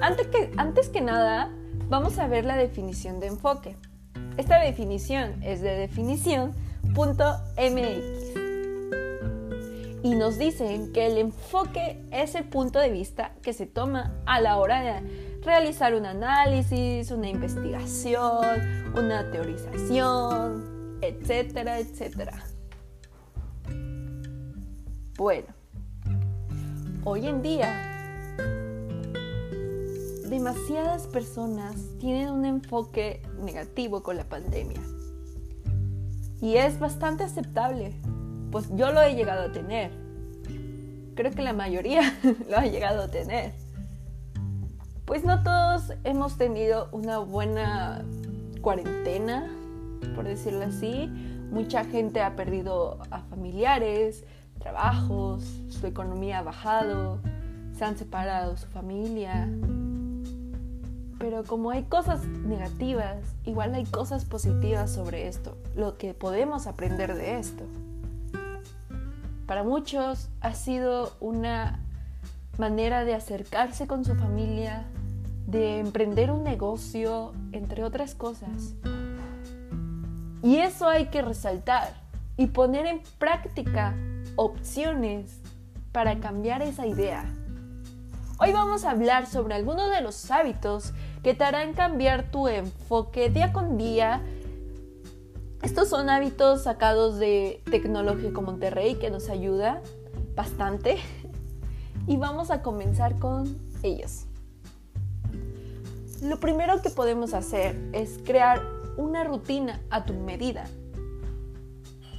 Antes 0.00 0.26
que, 0.28 0.50
antes 0.56 0.88
que 0.88 1.02
nada, 1.02 1.52
vamos 1.88 2.18
a 2.18 2.26
ver 2.28 2.46
la 2.46 2.56
definición 2.56 3.20
de 3.20 3.26
enfoque. 3.26 3.76
Esta 4.38 4.58
definición 4.58 5.42
es 5.42 5.60
de 5.60 5.76
definición.mx. 5.76 8.45
Y 10.06 10.14
nos 10.14 10.38
dicen 10.38 10.92
que 10.92 11.06
el 11.06 11.18
enfoque 11.18 12.00
es 12.12 12.36
el 12.36 12.44
punto 12.44 12.78
de 12.78 12.90
vista 12.90 13.32
que 13.42 13.52
se 13.52 13.66
toma 13.66 14.14
a 14.24 14.40
la 14.40 14.58
hora 14.58 14.80
de 14.80 15.40
realizar 15.42 15.96
un 15.96 16.06
análisis, 16.06 17.10
una 17.10 17.28
investigación, 17.28 18.94
una 18.94 19.28
teorización, 19.32 20.98
etcétera, 21.02 21.80
etcétera. 21.80 22.44
Bueno, 25.16 25.48
hoy 27.02 27.26
en 27.26 27.42
día 27.42 27.74
demasiadas 30.28 31.08
personas 31.08 31.74
tienen 31.98 32.30
un 32.30 32.44
enfoque 32.44 33.22
negativo 33.40 34.04
con 34.04 34.16
la 34.16 34.28
pandemia. 34.28 34.80
Y 36.40 36.58
es 36.58 36.78
bastante 36.78 37.24
aceptable, 37.24 38.00
pues 38.50 38.68
yo 38.74 38.92
lo 38.92 39.02
he 39.02 39.14
llegado 39.14 39.42
a 39.42 39.52
tener. 39.52 39.90
Creo 41.14 41.32
que 41.32 41.42
la 41.42 41.52
mayoría 41.52 42.14
lo 42.48 42.56
ha 42.58 42.66
llegado 42.66 43.02
a 43.02 43.08
tener. 43.08 43.52
Pues 45.04 45.24
no 45.24 45.42
todos 45.42 45.92
hemos 46.04 46.36
tenido 46.36 46.88
una 46.92 47.18
buena 47.18 48.04
cuarentena, 48.60 49.48
por 50.14 50.24
decirlo 50.24 50.64
así. 50.64 51.06
Mucha 51.50 51.84
gente 51.84 52.20
ha 52.22 52.34
perdido 52.34 52.98
a 53.10 53.20
familiares, 53.20 54.24
trabajos, 54.58 55.44
su 55.68 55.86
economía 55.86 56.40
ha 56.40 56.42
bajado, 56.42 57.20
se 57.72 57.84
han 57.84 57.96
separado 57.96 58.56
su 58.56 58.66
familia. 58.66 59.48
Pero 61.18 61.44
como 61.44 61.70
hay 61.70 61.84
cosas 61.84 62.26
negativas, 62.26 63.18
igual 63.44 63.74
hay 63.74 63.84
cosas 63.84 64.24
positivas 64.24 64.90
sobre 64.90 65.28
esto, 65.28 65.56
lo 65.74 65.96
que 65.96 66.14
podemos 66.14 66.66
aprender 66.66 67.14
de 67.14 67.38
esto. 67.38 67.64
Para 69.46 69.62
muchos 69.62 70.28
ha 70.40 70.54
sido 70.54 71.12
una 71.20 71.80
manera 72.58 73.04
de 73.04 73.14
acercarse 73.14 73.86
con 73.86 74.04
su 74.04 74.16
familia, 74.16 74.84
de 75.46 75.78
emprender 75.78 76.32
un 76.32 76.42
negocio, 76.42 77.32
entre 77.52 77.84
otras 77.84 78.14
cosas. 78.14 78.74
Y 80.42 80.56
eso 80.56 80.88
hay 80.88 81.06
que 81.06 81.22
resaltar 81.22 81.94
y 82.36 82.48
poner 82.48 82.86
en 82.86 83.00
práctica 83.18 83.94
opciones 84.34 85.40
para 85.92 86.18
cambiar 86.18 86.62
esa 86.62 86.86
idea. 86.86 87.24
Hoy 88.38 88.52
vamos 88.52 88.84
a 88.84 88.90
hablar 88.90 89.26
sobre 89.26 89.54
algunos 89.54 89.90
de 89.90 90.02
los 90.02 90.30
hábitos 90.30 90.92
que 91.22 91.34
te 91.34 91.44
harán 91.44 91.72
cambiar 91.72 92.30
tu 92.30 92.48
enfoque 92.48 93.30
día 93.30 93.52
con 93.52 93.78
día. 93.78 94.20
Estos 95.66 95.88
son 95.88 96.08
hábitos 96.10 96.62
sacados 96.62 97.18
de 97.18 97.60
Tecnológico 97.68 98.40
Monterrey 98.40 98.94
que 98.94 99.10
nos 99.10 99.28
ayuda 99.28 99.82
bastante. 100.36 100.98
Y 102.06 102.16
vamos 102.18 102.52
a 102.52 102.62
comenzar 102.62 103.18
con 103.18 103.58
ellos. 103.82 104.26
Lo 106.22 106.38
primero 106.38 106.80
que 106.82 106.90
podemos 106.90 107.34
hacer 107.34 107.76
es 107.92 108.20
crear 108.24 108.62
una 108.96 109.24
rutina 109.24 109.80
a 109.90 110.04
tu 110.04 110.14
medida. 110.14 110.66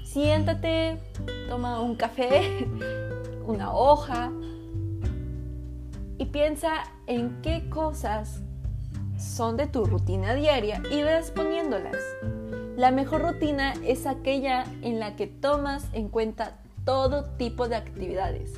Siéntate, 0.03 0.99
toma 1.47 1.79
un 1.79 1.95
café, 1.95 2.67
una 3.47 3.73
hoja 3.73 4.29
y 6.17 6.25
piensa 6.25 6.83
en 7.05 7.41
qué 7.41 7.69
cosas 7.69 8.41
son 9.17 9.55
de 9.55 9.67
tu 9.67 9.85
rutina 9.85 10.35
diaria 10.35 10.81
y 10.91 11.01
vas 11.01 11.31
poniéndolas. 11.31 11.95
La 12.77 12.91
mejor 12.91 13.23
rutina 13.23 13.73
es 13.83 14.05
aquella 14.05 14.63
en 14.83 14.99
la 14.99 15.15
que 15.15 15.25
tomas 15.25 15.87
en 15.93 16.09
cuenta 16.09 16.59
todo 16.85 17.23
tipo 17.35 17.67
de 17.67 17.75
actividades, 17.75 18.53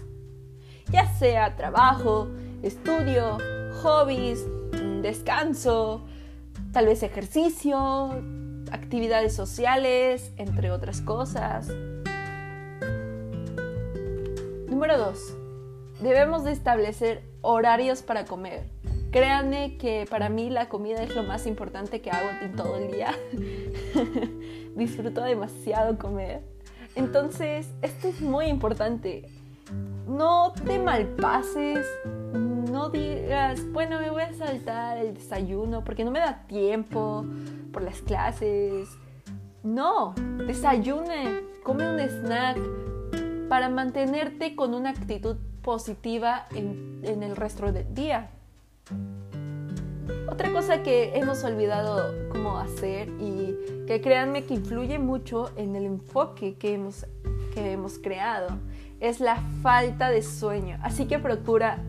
ya 0.91 1.07
sea 1.07 1.55
trabajo, 1.55 2.27
estudio, 2.61 3.37
hobbies, 3.81 4.45
descanso, 5.01 6.03
tal 6.73 6.87
vez 6.87 7.01
ejercicio, 7.01 8.09
actividades 8.73 9.33
sociales, 9.33 10.33
entre 10.35 10.69
otras 10.71 10.99
cosas. 10.99 11.69
Número 14.67 14.97
2. 14.97 15.33
Debemos 16.01 16.43
de 16.43 16.51
establecer 16.51 17.23
horarios 17.39 18.01
para 18.01 18.25
comer. 18.25 18.69
Créanme 19.11 19.77
que 19.77 20.05
para 20.07 20.29
mí 20.29 20.51
la 20.51 20.69
comida 20.69 21.01
es 21.01 21.15
lo 21.15 21.23
más 21.23 21.47
importante 21.47 21.99
que 21.99 22.11
hago 22.11 22.29
en 22.43 22.55
todo 22.55 22.77
el 22.77 22.91
día. 22.91 23.13
Disfruto 24.75 25.21
demasiado 25.21 25.97
comer. 25.97 26.43
Entonces, 26.95 27.67
esto 27.81 28.07
es 28.07 28.21
muy 28.21 28.45
importante. 28.45 29.27
No 30.07 30.53
te 30.65 30.77
malpases, 30.77 31.87
no 32.33 32.89
digas, 32.89 33.65
bueno, 33.71 33.99
me 33.99 34.11
voy 34.11 34.23
a 34.23 34.33
saltar 34.33 34.97
el 34.97 35.15
desayuno 35.15 35.83
porque 35.83 36.03
no 36.03 36.11
me 36.11 36.19
da 36.19 36.45
tiempo 36.47 37.25
por 37.71 37.81
las 37.81 38.01
clases. 38.01 38.89
No, 39.63 40.13
desayune, 40.45 41.41
come 41.63 41.91
un 41.91 41.99
snack 41.99 42.59
para 43.49 43.69
mantenerte 43.69 44.55
con 44.55 44.75
una 44.75 44.91
actitud 44.91 45.37
positiva 45.63 46.45
en, 46.51 47.01
en 47.03 47.23
el 47.23 47.35
resto 47.35 47.71
del 47.71 47.93
día. 47.93 48.29
Otra 50.29 50.51
cosa 50.51 50.83
que 50.83 51.17
hemos 51.17 51.43
olvidado 51.43 52.29
cómo 52.29 52.57
hacer 52.57 53.09
y 53.19 53.55
que 53.87 53.99
créanme 54.01 54.43
que 54.43 54.53
influye 54.53 54.99
mucho 54.99 55.51
en 55.55 55.75
el 55.75 55.85
enfoque 55.85 56.55
que 56.55 56.75
hemos, 56.75 57.05
que 57.53 57.71
hemos 57.71 57.97
creado 57.97 58.57
es 58.99 59.19
la 59.19 59.37
falta 59.61 60.09
de 60.09 60.21
sueño. 60.21 60.77
Así 60.81 61.05
que 61.05 61.19
procura 61.19 61.79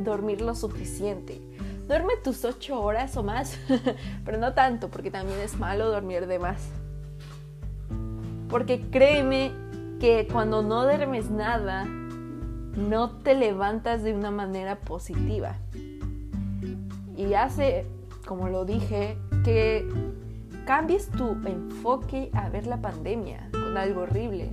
dormir 0.00 0.40
lo 0.40 0.54
suficiente. 0.54 1.40
Duerme 1.86 2.14
tus 2.22 2.44
ocho 2.44 2.80
horas 2.80 3.16
o 3.16 3.22
más, 3.22 3.58
pero 4.24 4.38
no 4.38 4.54
tanto, 4.54 4.88
porque 4.88 5.10
también 5.10 5.38
es 5.40 5.58
malo 5.58 5.90
dormir 5.90 6.26
de 6.26 6.38
más. 6.38 6.68
Porque 8.48 8.80
créeme 8.90 9.52
que 10.00 10.26
cuando 10.30 10.62
no 10.62 10.84
duermes 10.84 11.30
nada, 11.30 11.84
no 11.84 13.10
te 13.18 13.34
levantas 13.34 14.02
de 14.02 14.14
una 14.14 14.30
manera 14.30 14.76
positiva. 14.80 15.56
Y 17.16 17.34
hace, 17.34 17.86
como 18.26 18.48
lo 18.48 18.64
dije, 18.64 19.16
que 19.44 19.86
cambies 20.66 21.10
tu 21.10 21.32
enfoque 21.46 22.30
a 22.32 22.48
ver 22.48 22.66
la 22.66 22.80
pandemia 22.80 23.48
con 23.52 23.76
algo 23.76 24.02
horrible. 24.02 24.50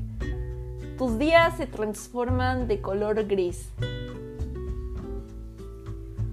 Tus 0.97 1.17
días 1.17 1.57
se 1.57 1.65
transforman 1.65 2.67
de 2.67 2.79
color 2.79 3.25
gris 3.25 3.69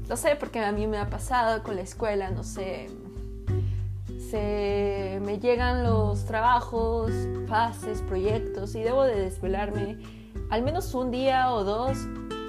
Lo 0.08 0.16
sé 0.16 0.36
porque 0.36 0.60
a 0.60 0.72
mí 0.72 0.86
me 0.86 0.98
ha 0.98 1.08
pasado 1.08 1.62
con 1.62 1.76
la 1.76 1.82
escuela, 1.82 2.30
no 2.30 2.42
sé. 2.42 2.88
Se 4.30 5.20
me 5.24 5.38
llegan 5.38 5.84
los 5.84 6.24
trabajos, 6.24 7.12
fases, 7.46 8.02
proyectos 8.02 8.74
y 8.74 8.82
debo 8.82 9.04
de 9.04 9.20
desvelarme 9.20 9.98
al 10.50 10.62
menos 10.62 10.94
un 10.94 11.10
día 11.10 11.52
o 11.52 11.64
dos 11.64 11.98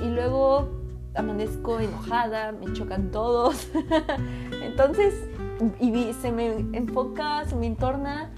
y 0.01 0.07
luego 0.07 0.78
amanezco 1.19 1.79
enojada, 1.79 2.51
me 2.51 2.73
chocan 2.73 3.11
todos. 3.11 3.69
Entonces, 4.63 5.13
y 5.79 6.13
se 6.13 6.31
me 6.31 6.47
enfoca, 6.73 7.45
se 7.45 7.55
me 7.55 7.67
entorna 7.67 8.31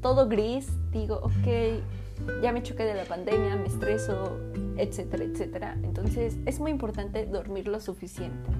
todo 0.00 0.28
gris. 0.28 0.68
Digo, 0.92 1.16
ok, 1.22 2.42
ya 2.42 2.52
me 2.52 2.62
choqué 2.62 2.84
de 2.84 2.94
la 2.94 3.04
pandemia, 3.04 3.56
me 3.56 3.66
estreso, 3.66 4.38
etcétera, 4.76 5.24
etcétera. 5.24 5.76
Entonces 5.82 6.36
es 6.46 6.60
muy 6.60 6.70
importante 6.70 7.26
dormir 7.26 7.68
lo 7.68 7.80
suficiente. 7.80 8.50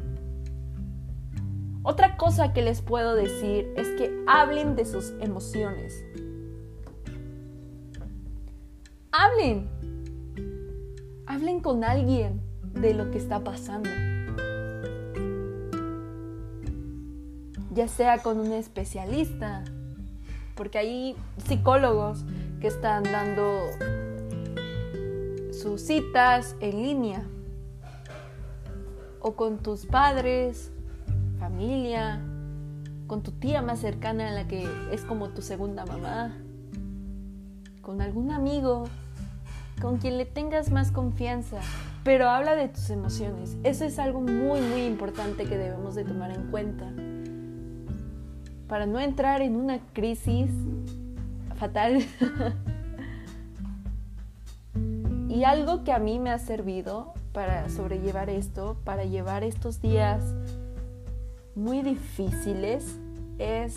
Otra 1.83 2.17
cosa 2.17 2.53
que 2.53 2.63
les 2.63 2.83
puedo 2.83 3.15
decir 3.15 3.73
es 3.77 3.89
que 3.91 4.25
hablen 4.27 4.77
de 4.77 4.85
sus 4.85 5.15
emociones. 5.21 6.05
Hablen. 9.11 9.69
Hablen 11.27 11.61
con 11.61 11.85
alguien 11.85 12.48
de 12.81 12.95
lo 12.95 13.11
que 13.11 13.19
está 13.19 13.41
pasando. 13.41 13.91
Ya 17.73 17.89
sea 17.89 18.23
con 18.23 18.41
un 18.41 18.53
especialista, 18.53 19.65
porque 20.55 20.79
hay 20.79 21.17
psicólogos 21.47 22.25
que 22.61 22.67
están 22.67 23.05
dando 23.05 23.61
sus 25.53 25.81
citas 25.83 26.57
en 26.61 26.83
línea 26.83 27.25
o 29.21 29.35
con 29.35 29.59
tus 29.59 29.87
padres, 29.87 30.71
familia, 31.39 32.21
con 33.07 33.23
tu 33.23 33.33
tía 33.33 33.63
más 33.63 33.81
cercana, 33.81 34.31
la 34.31 34.47
que 34.47 34.69
es 34.93 35.03
como 35.03 35.31
tu 35.31 35.43
segunda 35.43 35.85
mamá, 35.87 36.37
con 37.81 38.01
algún 38.01 38.31
amigo, 38.31 38.85
con 39.81 39.99
quien 39.99 40.19
le 40.19 40.27
tengas 40.27 40.71
más 40.71 40.93
confianza, 40.93 41.59
pero 42.09 42.31
habla 42.31 42.57
de 42.57 42.69
tus 42.69 42.89
emociones. 42.89 43.59
Eso 43.65 43.85
es 43.85 43.99
algo 43.99 44.23
muy, 44.23 44.63
muy 44.63 44.87
importante 44.87 45.45
que 45.45 45.59
debemos 45.59 45.95
de 45.95 46.05
tomar 46.05 46.31
en 46.31 46.51
cuenta 46.51 46.91
para 48.67 48.87
no 48.87 48.99
entrar 48.99 49.43
en 49.43 49.57
una 49.57 49.79
crisis 49.93 50.51
fatal. 51.57 52.03
y 55.29 55.45
algo 55.45 55.85
que 55.85 55.93
a 55.93 55.99
mí 55.99 56.19
me 56.19 56.31
ha 56.31 56.39
servido 56.39 57.13
para 57.35 57.69
sobrellevar 57.69 58.31
esto, 58.31 58.79
para 58.85 59.05
llevar 59.05 59.45
estos 59.45 59.83
días 59.83 60.35
muy 61.55 61.83
difíciles, 61.83 62.99
es 63.39 63.75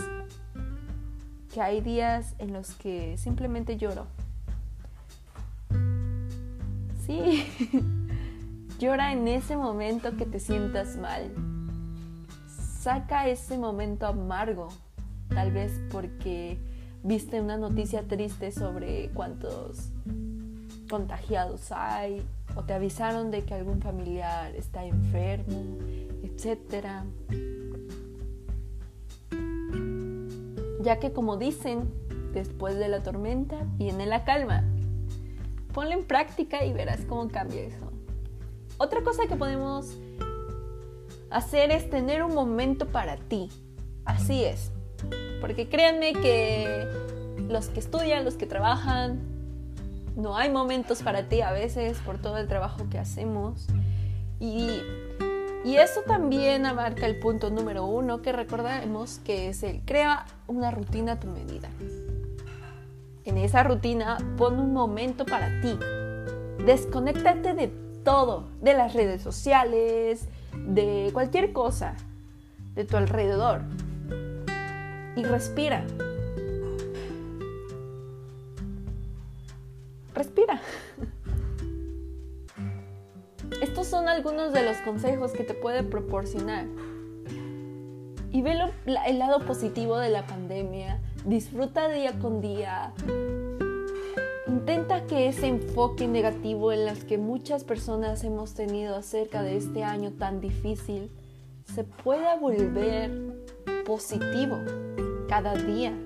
que 1.53 1.59
hay 1.59 1.81
días 1.81 2.33
en 2.39 2.53
los 2.53 2.75
que 2.75 3.17
simplemente 3.17 3.75
lloro. 3.75 4.07
Sí, 7.05 7.45
llora 8.81 9.13
en 9.13 9.27
ese 9.27 9.55
momento 9.55 10.17
que 10.17 10.25
te 10.25 10.39
sientas 10.39 10.97
mal. 10.97 11.31
Saca 12.79 13.27
ese 13.27 13.59
momento 13.59 14.07
amargo, 14.07 14.69
tal 15.29 15.51
vez 15.51 15.79
porque 15.91 16.57
viste 17.03 17.39
una 17.39 17.57
noticia 17.57 18.07
triste 18.07 18.51
sobre 18.51 19.11
cuántos 19.13 19.91
contagiados 20.89 21.71
hay 21.71 22.25
o 22.55 22.63
te 22.63 22.73
avisaron 22.73 23.29
de 23.29 23.43
que 23.43 23.53
algún 23.53 23.83
familiar 23.83 24.55
está 24.55 24.83
enfermo, 24.83 25.77
etc. 26.23 26.87
Ya 30.81 30.97
que 30.97 31.13
como 31.13 31.37
dicen, 31.37 31.87
después 32.33 32.79
de 32.79 32.89
la 32.89 33.03
tormenta 33.03 33.57
viene 33.77 34.07
la 34.07 34.23
calma. 34.25 34.63
Ponlo 35.71 35.91
en 35.91 36.03
práctica 36.03 36.65
y 36.65 36.73
verás 36.73 37.01
cómo 37.05 37.29
cambia 37.29 37.61
eso. 37.61 37.90
Otra 38.81 39.03
cosa 39.03 39.27
que 39.27 39.35
podemos 39.35 39.95
hacer 41.29 41.69
es 41.69 41.87
tener 41.91 42.23
un 42.23 42.33
momento 42.33 42.87
para 42.87 43.15
ti. 43.15 43.47
Así 44.05 44.43
es, 44.43 44.71
porque 45.39 45.69
créanme 45.69 46.13
que 46.13 46.87
los 47.47 47.67
que 47.67 47.79
estudian, 47.79 48.25
los 48.25 48.37
que 48.37 48.47
trabajan, 48.47 49.19
no 50.15 50.35
hay 50.35 50.49
momentos 50.49 51.03
para 51.03 51.29
ti 51.29 51.41
a 51.41 51.51
veces 51.51 51.99
por 51.99 52.17
todo 52.17 52.39
el 52.39 52.47
trabajo 52.47 52.89
que 52.89 52.97
hacemos. 52.97 53.67
Y, 54.39 54.81
y 55.63 55.75
eso 55.75 56.01
también 56.07 56.65
abarca 56.65 57.05
el 57.05 57.19
punto 57.19 57.51
número 57.51 57.85
uno 57.85 58.23
que 58.23 58.31
recordemos 58.31 59.19
que 59.19 59.49
es 59.49 59.61
el 59.61 59.81
crea 59.85 60.25
una 60.47 60.71
rutina 60.71 61.11
a 61.11 61.19
tu 61.19 61.27
medida. 61.27 61.69
En 63.25 63.37
esa 63.37 63.61
rutina 63.61 64.17
pon 64.39 64.59
un 64.59 64.73
momento 64.73 65.23
para 65.23 65.61
ti. 65.61 65.77
Desconéctate 66.65 67.53
de 67.53 67.90
todo, 68.03 68.49
de 68.61 68.73
las 68.73 68.93
redes 68.93 69.21
sociales, 69.21 70.27
de 70.53 71.09
cualquier 71.13 71.53
cosa 71.53 71.95
de 72.75 72.85
tu 72.85 72.97
alrededor 72.97 73.61
y 75.15 75.23
respira. 75.23 75.85
Respira. 80.13 80.61
Estos 83.61 83.87
son 83.87 84.07
algunos 84.07 84.53
de 84.53 84.63
los 84.63 84.77
consejos 84.77 85.31
que 85.31 85.43
te 85.43 85.53
puede 85.53 85.83
proporcionar. 85.83 86.65
Y 88.31 88.41
ve 88.41 88.57
el 89.05 89.19
lado 89.19 89.39
positivo 89.39 89.97
de 89.97 90.09
la 90.09 90.25
pandemia. 90.25 90.99
Disfruta 91.25 91.89
día 91.89 92.17
con 92.19 92.41
día. 92.41 92.93
Intenta 94.61 95.07
que 95.07 95.27
ese 95.27 95.47
enfoque 95.47 96.07
negativo 96.07 96.71
en 96.71 96.85
las 96.85 97.03
que 97.03 97.17
muchas 97.17 97.63
personas 97.63 98.23
hemos 98.23 98.53
tenido 98.53 98.95
acerca 98.95 99.41
de 99.41 99.57
este 99.57 99.83
año 99.83 100.11
tan 100.11 100.39
difícil 100.39 101.09
se 101.73 101.83
pueda 101.83 102.35
volver 102.35 103.09
positivo 103.87 104.59
cada 105.27 105.55
día. 105.55 105.97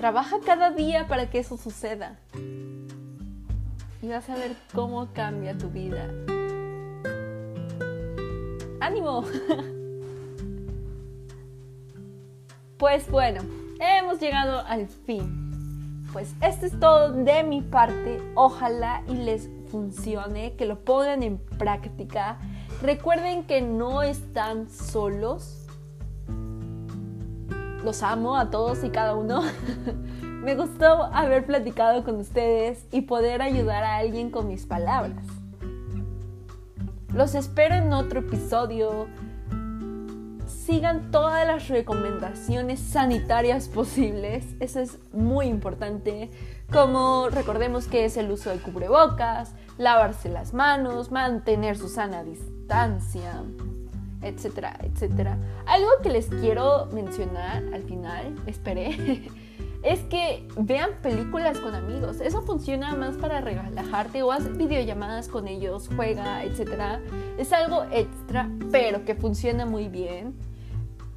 Trabaja 0.00 0.40
cada 0.44 0.72
día 0.72 1.06
para 1.06 1.30
que 1.30 1.38
eso 1.38 1.56
suceda. 1.56 2.18
Y 4.02 4.08
vas 4.08 4.28
a 4.28 4.34
ver 4.34 4.56
cómo 4.74 5.12
cambia 5.12 5.56
tu 5.56 5.68
vida. 5.70 6.10
¡Ánimo! 8.80 9.24
Pues 12.78 13.08
bueno, 13.08 13.42
hemos 13.78 14.18
llegado 14.18 14.58
al 14.66 14.88
fin. 14.88 15.51
Pues 16.12 16.34
esto 16.42 16.66
es 16.66 16.78
todo 16.78 17.12
de 17.12 17.42
mi 17.42 17.62
parte. 17.62 18.20
Ojalá 18.34 19.02
y 19.08 19.14
les 19.14 19.48
funcione, 19.70 20.54
que 20.56 20.66
lo 20.66 20.84
pongan 20.84 21.22
en 21.22 21.38
práctica. 21.38 22.38
Recuerden 22.82 23.44
que 23.44 23.62
no 23.62 24.02
están 24.02 24.68
solos 24.68 25.62
los 27.84 28.02
amo 28.02 28.36
a 28.36 28.50
todos 28.50 28.84
y 28.84 28.90
cada 28.90 29.14
uno. 29.14 29.42
Me 30.22 30.54
gustó 30.54 31.04
haber 31.04 31.46
platicado 31.46 32.04
con 32.04 32.16
ustedes 32.16 32.86
y 32.90 33.02
poder 33.02 33.42
ayudar 33.42 33.84
a 33.84 33.96
alguien 33.96 34.30
con 34.30 34.48
mis 34.48 34.66
palabras. 34.66 35.24
Los 37.12 37.34
espero 37.34 37.74
en 37.74 37.92
otro 37.92 38.20
episodio. 38.20 39.06
Sigan 40.72 41.10
todas 41.10 41.46
las 41.46 41.68
recomendaciones 41.68 42.80
sanitarias 42.80 43.68
posibles. 43.68 44.42
Eso 44.58 44.80
es 44.80 44.98
muy 45.12 45.44
importante. 45.44 46.30
Como 46.72 47.28
recordemos 47.28 47.88
que 47.88 48.06
es 48.06 48.16
el 48.16 48.30
uso 48.30 48.48
de 48.48 48.56
cubrebocas, 48.56 49.52
lavarse 49.76 50.30
las 50.30 50.54
manos, 50.54 51.10
mantener 51.10 51.76
su 51.76 51.90
sana 51.90 52.24
distancia 52.24 53.42
etcétera, 54.22 54.78
etcétera. 54.82 55.36
Algo 55.66 55.90
que 56.02 56.08
les 56.08 56.28
quiero 56.28 56.86
mencionar 56.86 57.64
al 57.74 57.82
final, 57.82 58.34
esperé, 58.46 59.28
es 59.82 60.00
que 60.04 60.48
vean 60.56 60.90
películas 61.02 61.58
con 61.58 61.74
amigos. 61.74 62.22
Eso 62.22 62.40
funciona 62.40 62.94
más 62.94 63.16
para 63.16 63.42
relajarte 63.42 64.22
o 64.22 64.32
haz 64.32 64.56
videollamadas 64.56 65.28
con 65.28 65.48
ellos, 65.48 65.90
juega, 65.94 66.44
etcétera. 66.44 67.02
Es 67.36 67.52
algo 67.52 67.84
extra, 67.92 68.48
pero 68.70 69.04
que 69.04 69.14
funciona 69.14 69.66
muy 69.66 69.88
bien. 69.88 70.34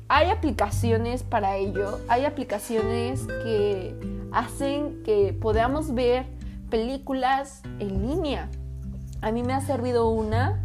Hay 0.08 0.30
aplicaciones 0.30 1.24
para 1.24 1.58
ello, 1.58 2.00
hay 2.08 2.26
aplicaciones 2.26 3.26
que 3.44 3.96
hacen 4.32 5.04
que 5.04 5.34
podamos 5.34 5.94
ver 5.94 6.26
películas 6.70 7.62
en 7.80 8.08
línea. 8.08 8.50
A 9.22 9.32
mí 9.32 9.44
me 9.44 9.54
ha 9.54 9.62
servido 9.62 10.10
una 10.10 10.62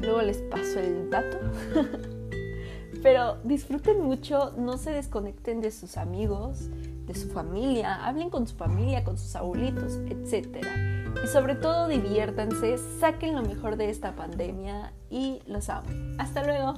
Luego 0.00 0.20
les 0.22 0.38
paso 0.38 0.78
el 0.78 1.10
dato. 1.10 1.38
Pero 3.02 3.38
disfruten 3.44 4.02
mucho, 4.02 4.52
no 4.56 4.78
se 4.78 4.90
desconecten 4.90 5.60
de 5.60 5.70
sus 5.70 5.96
amigos, 5.96 6.68
de 7.06 7.14
su 7.14 7.28
familia, 7.28 8.04
hablen 8.04 8.30
con 8.30 8.46
su 8.46 8.56
familia, 8.56 9.04
con 9.04 9.16
sus 9.16 9.36
abuelitos, 9.36 9.98
etc. 10.08 10.66
Y 11.22 11.26
sobre 11.28 11.54
todo 11.54 11.88
diviértanse, 11.88 12.78
saquen 13.00 13.34
lo 13.34 13.42
mejor 13.42 13.76
de 13.76 13.90
esta 13.90 14.16
pandemia 14.16 14.92
y 15.08 15.40
los 15.46 15.68
amo. 15.68 15.88
Hasta 16.18 16.42
luego. 16.44 16.74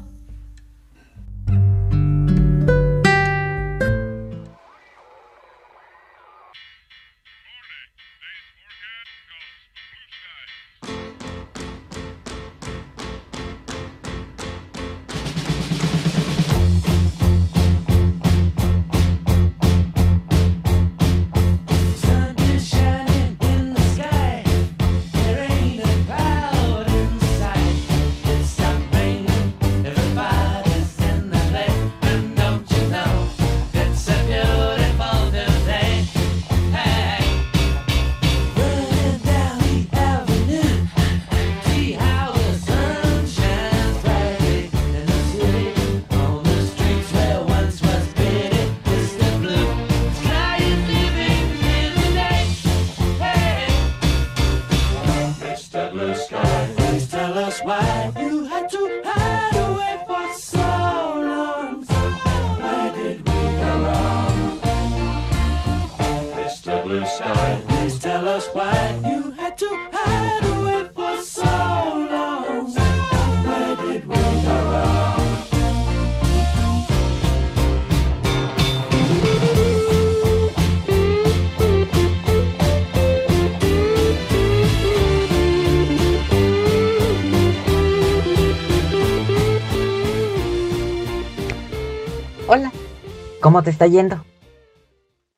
¿Cómo 93.49 93.63
te 93.63 93.71
está 93.71 93.87
yendo? 93.87 94.23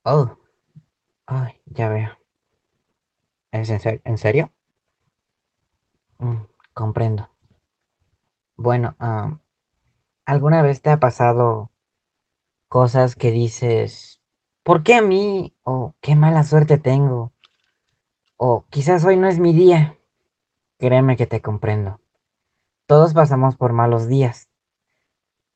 Oh, 0.05 0.37
ay, 1.27 1.61
ya 1.67 1.89
veo. 1.89 2.11
¿Es 3.53 3.71
en, 3.71 3.79
ser- 3.79 4.03
en 4.05 4.19
serio? 4.19 4.51
Mm, 6.19 6.43
comprendo. 6.75 7.31
Bueno, 8.57 8.97
ah, 8.99 9.39
¿alguna 10.27 10.61
vez 10.61 10.83
te 10.83 10.91
ha 10.91 10.99
pasado 10.99 11.71
cosas 12.69 13.15
que 13.15 13.31
dices, 13.31 14.21
¿por 14.65 14.83
qué 14.83 14.97
a 14.97 15.03
mí? 15.03 15.55
O 15.63 15.95
qué 16.01 16.17
mala 16.17 16.43
suerte 16.43 16.79
tengo. 16.79 17.33
O 18.37 18.67
quizás 18.71 19.05
hoy 19.05 19.17
no 19.19 19.29
es 19.29 19.39
mi 19.39 19.53
día. 19.53 19.97
Créeme 20.81 21.17
que 21.17 21.29
te 21.29 21.41
comprendo. 21.41 22.01
Todos 22.89 23.15
pasamos 23.15 23.55
por 23.55 23.73
malos 23.73 24.09
días. 24.09 24.50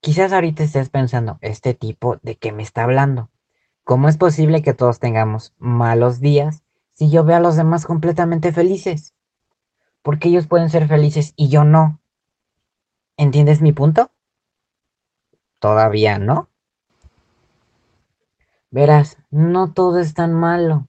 Quizás 0.04 0.34
ahorita 0.34 0.62
estés 0.62 0.90
pensando, 0.90 1.38
este 1.40 1.72
tipo 1.72 2.18
de 2.20 2.36
qué 2.36 2.52
me 2.52 2.62
está 2.62 2.82
hablando. 2.82 3.30
¿Cómo 3.84 4.10
es 4.10 4.18
posible 4.18 4.60
que 4.60 4.74
todos 4.74 4.98
tengamos 4.98 5.54
malos 5.56 6.20
días 6.20 6.62
si 6.92 7.08
yo 7.10 7.24
veo 7.24 7.38
a 7.38 7.40
los 7.40 7.56
demás 7.56 7.86
completamente 7.86 8.52
felices? 8.52 9.14
Porque 10.02 10.28
ellos 10.28 10.46
pueden 10.46 10.68
ser 10.68 10.88
felices 10.88 11.32
y 11.36 11.48
yo 11.48 11.64
no. 11.64 12.02
¿Entiendes 13.16 13.62
mi 13.62 13.72
punto? 13.72 14.10
Todavía 15.58 16.18
no. 16.18 16.50
Verás, 18.70 19.16
no 19.30 19.72
todo 19.72 20.00
es 20.00 20.12
tan 20.12 20.34
malo, 20.34 20.86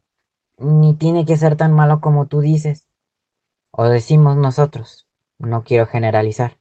ni 0.58 0.94
tiene 0.94 1.26
que 1.26 1.38
ser 1.38 1.56
tan 1.56 1.72
malo 1.72 2.02
como 2.02 2.26
tú 2.26 2.42
dices, 2.42 2.90
o 3.72 3.86
decimos 3.86 4.36
nosotros. 4.36 5.08
No 5.38 5.64
quiero 5.64 5.86
generalizar. 5.86 6.58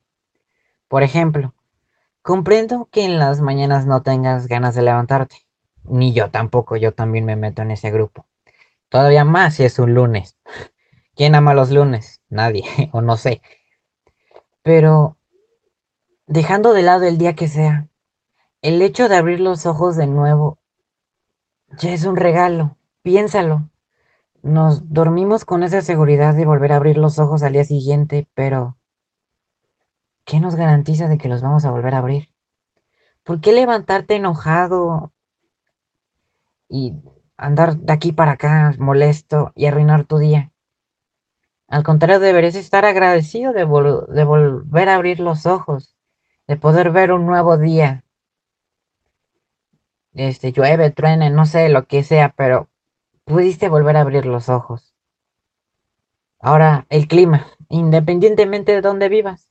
Por 0.86 1.02
ejemplo, 1.02 1.52
comprendo 2.24 2.88
que 2.90 3.04
en 3.04 3.18
las 3.18 3.42
mañanas 3.42 3.84
no 3.84 4.02
tengas 4.02 4.48
ganas 4.48 4.74
de 4.74 4.80
levantarte. 4.80 5.36
Ni 5.84 6.14
yo 6.14 6.30
tampoco, 6.30 6.76
yo 6.76 6.94
también 6.94 7.26
me 7.26 7.36
meto 7.36 7.60
en 7.60 7.70
ese 7.70 7.90
grupo. 7.90 8.26
Todavía 8.88 9.26
más 9.26 9.56
si 9.56 9.64
es 9.64 9.78
un 9.78 9.92
lunes. 9.92 10.38
¿Quién 11.14 11.34
ama 11.34 11.52
los 11.52 11.70
lunes? 11.70 12.22
Nadie, 12.30 12.64
o 12.92 13.02
no 13.02 13.18
sé. 13.18 13.42
Pero, 14.62 15.18
dejando 16.26 16.72
de 16.72 16.82
lado 16.82 17.04
el 17.04 17.18
día 17.18 17.34
que 17.34 17.46
sea, 17.46 17.88
el 18.62 18.80
hecho 18.80 19.10
de 19.10 19.16
abrir 19.16 19.40
los 19.40 19.66
ojos 19.66 19.94
de 19.94 20.06
nuevo 20.06 20.58
ya 21.76 21.92
es 21.92 22.06
un 22.06 22.16
regalo. 22.16 22.78
Piénsalo. 23.02 23.68
Nos 24.42 24.90
dormimos 24.90 25.44
con 25.44 25.62
esa 25.62 25.82
seguridad 25.82 26.34
de 26.34 26.46
volver 26.46 26.72
a 26.72 26.76
abrir 26.76 26.96
los 26.96 27.18
ojos 27.18 27.42
al 27.42 27.52
día 27.52 27.64
siguiente, 27.64 28.26
pero 28.34 28.78
¿qué 30.24 30.40
nos 30.40 30.54
garantiza 30.56 31.08
de 31.08 31.18
que 31.18 31.28
los 31.28 31.42
vamos 31.42 31.64
a 31.64 31.70
volver 31.70 31.94
a 31.94 31.98
abrir? 31.98 32.28
¿Por 33.24 33.40
qué 33.40 33.52
levantarte 33.52 34.16
enojado 34.16 35.12
y 36.68 36.92
andar 37.38 37.76
de 37.76 37.92
aquí 37.92 38.12
para 38.12 38.32
acá 38.32 38.74
molesto 38.78 39.52
y 39.54 39.66
arruinar 39.66 40.04
tu 40.04 40.18
día? 40.18 40.52
Al 41.68 41.82
contrario, 41.82 42.20
deberías 42.20 42.54
estar 42.54 42.86
agradecido 42.86 43.52
de, 43.52 43.66
vol- 43.66 44.06
de 44.06 44.24
volver 44.24 44.88
a 44.88 44.94
abrir 44.94 45.20
los 45.20 45.44
ojos, 45.44 45.94
de 46.46 46.56
poder 46.56 46.90
ver 46.90 47.12
un 47.12 47.26
nuevo 47.26 47.58
día. 47.58 48.02
Este, 50.14 50.50
llueve, 50.50 50.90
truene, 50.90 51.28
no 51.28 51.44
sé 51.44 51.68
lo 51.68 51.86
que 51.86 52.02
sea, 52.04 52.30
pero 52.34 52.70
pudiste 53.24 53.68
volver 53.68 53.96
a 53.98 54.02
abrir 54.02 54.26
los 54.26 54.48
ojos. 54.48 54.94
Ahora, 56.38 56.86
el 56.90 57.08
clima, 57.08 57.48
independientemente 57.68 58.70
de 58.70 58.80
dónde 58.82 59.08
vivas, 59.08 59.43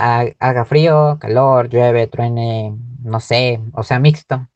haga 0.00 0.64
frío, 0.64 1.18
calor, 1.20 1.68
llueve, 1.68 2.06
truene, 2.06 2.76
no 3.02 3.20
sé, 3.20 3.60
o 3.74 3.82
sea, 3.82 3.98
mixto. 4.00 4.48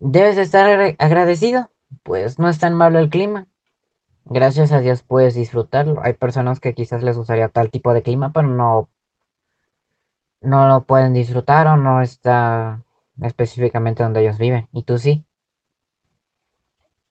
Debes 0.00 0.38
estar 0.38 0.66
agra- 0.66 0.96
agradecido, 0.98 1.70
pues 2.02 2.38
no 2.38 2.48
es 2.48 2.58
tan 2.58 2.74
malo 2.74 2.98
el 2.98 3.10
clima. 3.10 3.46
Gracias 4.26 4.72
a 4.72 4.80
Dios 4.80 5.02
puedes 5.02 5.34
disfrutarlo. 5.34 6.02
Hay 6.04 6.14
personas 6.14 6.60
que 6.60 6.74
quizás 6.74 7.02
les 7.02 7.16
gustaría 7.18 7.48
tal 7.50 7.70
tipo 7.70 7.94
de 7.94 8.02
clima, 8.02 8.32
pero 8.32 8.48
no, 8.48 8.90
no 10.40 10.66
lo 10.66 10.84
pueden 10.86 11.12
disfrutar 11.12 11.66
o 11.66 11.76
no 11.76 12.00
está 12.00 12.82
específicamente 13.20 14.02
donde 14.02 14.22
ellos 14.22 14.38
viven. 14.38 14.66
Y 14.72 14.84
tú 14.84 14.96
sí. 14.96 15.26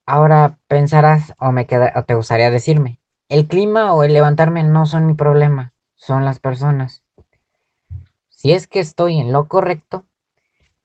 Ahora 0.06 0.58
pensarás 0.68 1.34
o 1.38 1.52
me 1.52 1.66
queda, 1.66 1.92
o 1.96 2.04
te 2.04 2.14
gustaría 2.14 2.50
decirme, 2.50 2.98
el 3.28 3.46
clima 3.46 3.92
o 3.92 4.04
el 4.04 4.14
levantarme 4.14 4.62
no 4.64 4.86
son 4.86 5.06
mi 5.06 5.14
problema, 5.14 5.74
son 5.94 6.24
las 6.24 6.40
personas. 6.40 7.04
Si 8.36 8.52
es 8.52 8.66
que 8.66 8.80
estoy 8.80 9.18
en 9.18 9.32
lo 9.32 9.48
correcto, 9.48 10.04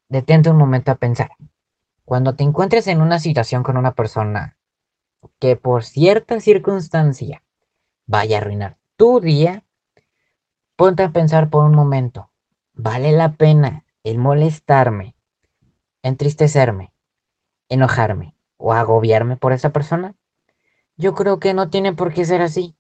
detente 0.08 0.50
un 0.50 0.56
momento 0.56 0.90
a 0.90 0.96
pensar. 0.96 1.32
Cuando 2.06 2.34
te 2.34 2.46
encuentres 2.46 2.88
en 2.88 3.02
una 3.02 3.20
situación 3.20 3.62
con 3.62 3.76
una 3.76 3.92
persona 3.92 4.58
que 5.38 5.58
por 5.58 5.84
cierta 5.84 6.40
circunstancia 6.40 7.44
vaya 8.08 8.38
a 8.38 8.42
arruinar 8.42 8.78
tu 8.96 9.20
día, 9.20 9.66
ponte 10.78 11.04
a 11.04 11.12
pensar 11.12 11.50
por 11.50 11.66
un 11.66 11.76
momento, 11.76 12.32
¿vale 12.72 13.12
la 13.12 13.34
pena 13.34 13.84
el 14.06 14.18
molestarme, 14.18 15.18
entristecerme, 16.04 16.94
enojarme 17.68 18.34
o 18.56 18.72
agobiarme 18.72 19.36
por 19.36 19.52
esa 19.52 19.74
persona? 19.74 20.16
Yo 20.96 21.16
creo 21.16 21.42
que 21.42 21.54
no 21.54 21.70
tiene 21.70 21.92
por 21.92 22.14
qué 22.14 22.24
ser 22.24 22.42
así. 22.42 22.78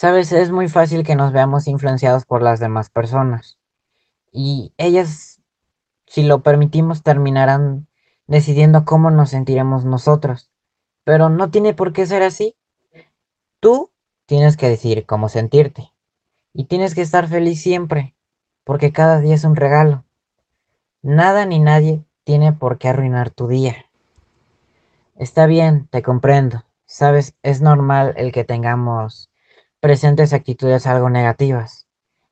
Sabes, 0.00 0.30
es 0.30 0.52
muy 0.52 0.68
fácil 0.68 1.02
que 1.02 1.16
nos 1.16 1.32
veamos 1.32 1.66
influenciados 1.66 2.24
por 2.24 2.40
las 2.40 2.60
demás 2.60 2.88
personas 2.88 3.58
y 4.30 4.72
ellas, 4.76 5.42
si 6.06 6.22
lo 6.22 6.44
permitimos, 6.44 7.02
terminarán 7.02 7.88
decidiendo 8.28 8.84
cómo 8.84 9.10
nos 9.10 9.30
sentiremos 9.30 9.84
nosotros. 9.84 10.52
Pero 11.02 11.30
no 11.30 11.50
tiene 11.50 11.74
por 11.74 11.92
qué 11.92 12.06
ser 12.06 12.22
así. 12.22 12.54
Tú 13.58 13.90
tienes 14.26 14.56
que 14.56 14.68
decidir 14.68 15.04
cómo 15.04 15.28
sentirte. 15.28 15.92
Y 16.52 16.66
tienes 16.66 16.94
que 16.94 17.02
estar 17.02 17.26
feliz 17.26 17.60
siempre, 17.60 18.14
porque 18.62 18.92
cada 18.92 19.18
día 19.18 19.34
es 19.34 19.42
un 19.42 19.56
regalo. 19.56 20.04
Nada 21.02 21.44
ni 21.44 21.58
nadie 21.58 22.04
tiene 22.22 22.52
por 22.52 22.78
qué 22.78 22.90
arruinar 22.90 23.30
tu 23.30 23.48
día. 23.48 23.86
Está 25.16 25.46
bien, 25.46 25.88
te 25.88 26.02
comprendo. 26.02 26.64
Sabes, 26.86 27.34
es 27.42 27.60
normal 27.62 28.14
el 28.16 28.30
que 28.30 28.44
tengamos 28.44 29.27
presentes 29.80 30.32
actitudes 30.32 30.86
algo 30.86 31.10
negativas. 31.10 31.86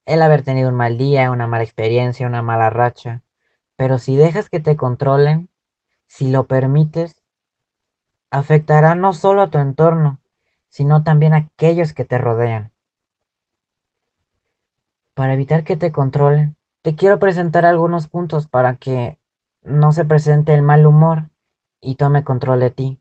El 0.05 0.23
haber 0.23 0.43
tenido 0.43 0.69
un 0.69 0.75
mal 0.75 0.99
día, 0.99 1.31
una 1.31 1.47
mala 1.47 1.65
experiencia, 1.65 2.27
una 2.27 2.43
mala 2.43 2.71
racha. 2.71 3.23
Pero 3.77 3.99
si 3.99 4.17
dejas 4.17 4.49
que 4.49 4.61
te 4.61 4.77
controlen, 4.77 5.49
si 6.07 6.31
lo 6.31 6.47
permites, 6.47 7.23
afectará 8.31 8.95
no 8.95 9.13
solo 9.13 9.43
a 9.43 9.51
tu 9.51 9.59
entorno, 9.59 10.21
sino 10.69 11.03
también 11.03 11.35
a 11.35 11.39
aquellos 11.39 11.93
que 11.93 12.05
te 12.05 12.19
rodean. 12.19 12.73
Para 15.15 15.35
evitar 15.35 15.65
que 15.65 15.77
te 15.77 15.93
controlen, 15.93 16.57
te 16.83 16.95
quiero 16.95 17.19
presentar 17.19 17.65
algunos 17.65 18.09
puntos 18.09 18.47
para 18.47 18.77
que 18.77 19.19
no 19.63 19.93
se 19.93 20.05
presente 20.05 20.55
el 20.55 20.63
mal 20.63 20.87
humor 20.87 21.31
y 21.81 21.97
tome 21.97 22.25
control 22.25 22.61
de 22.61 22.71
ti. 22.71 23.01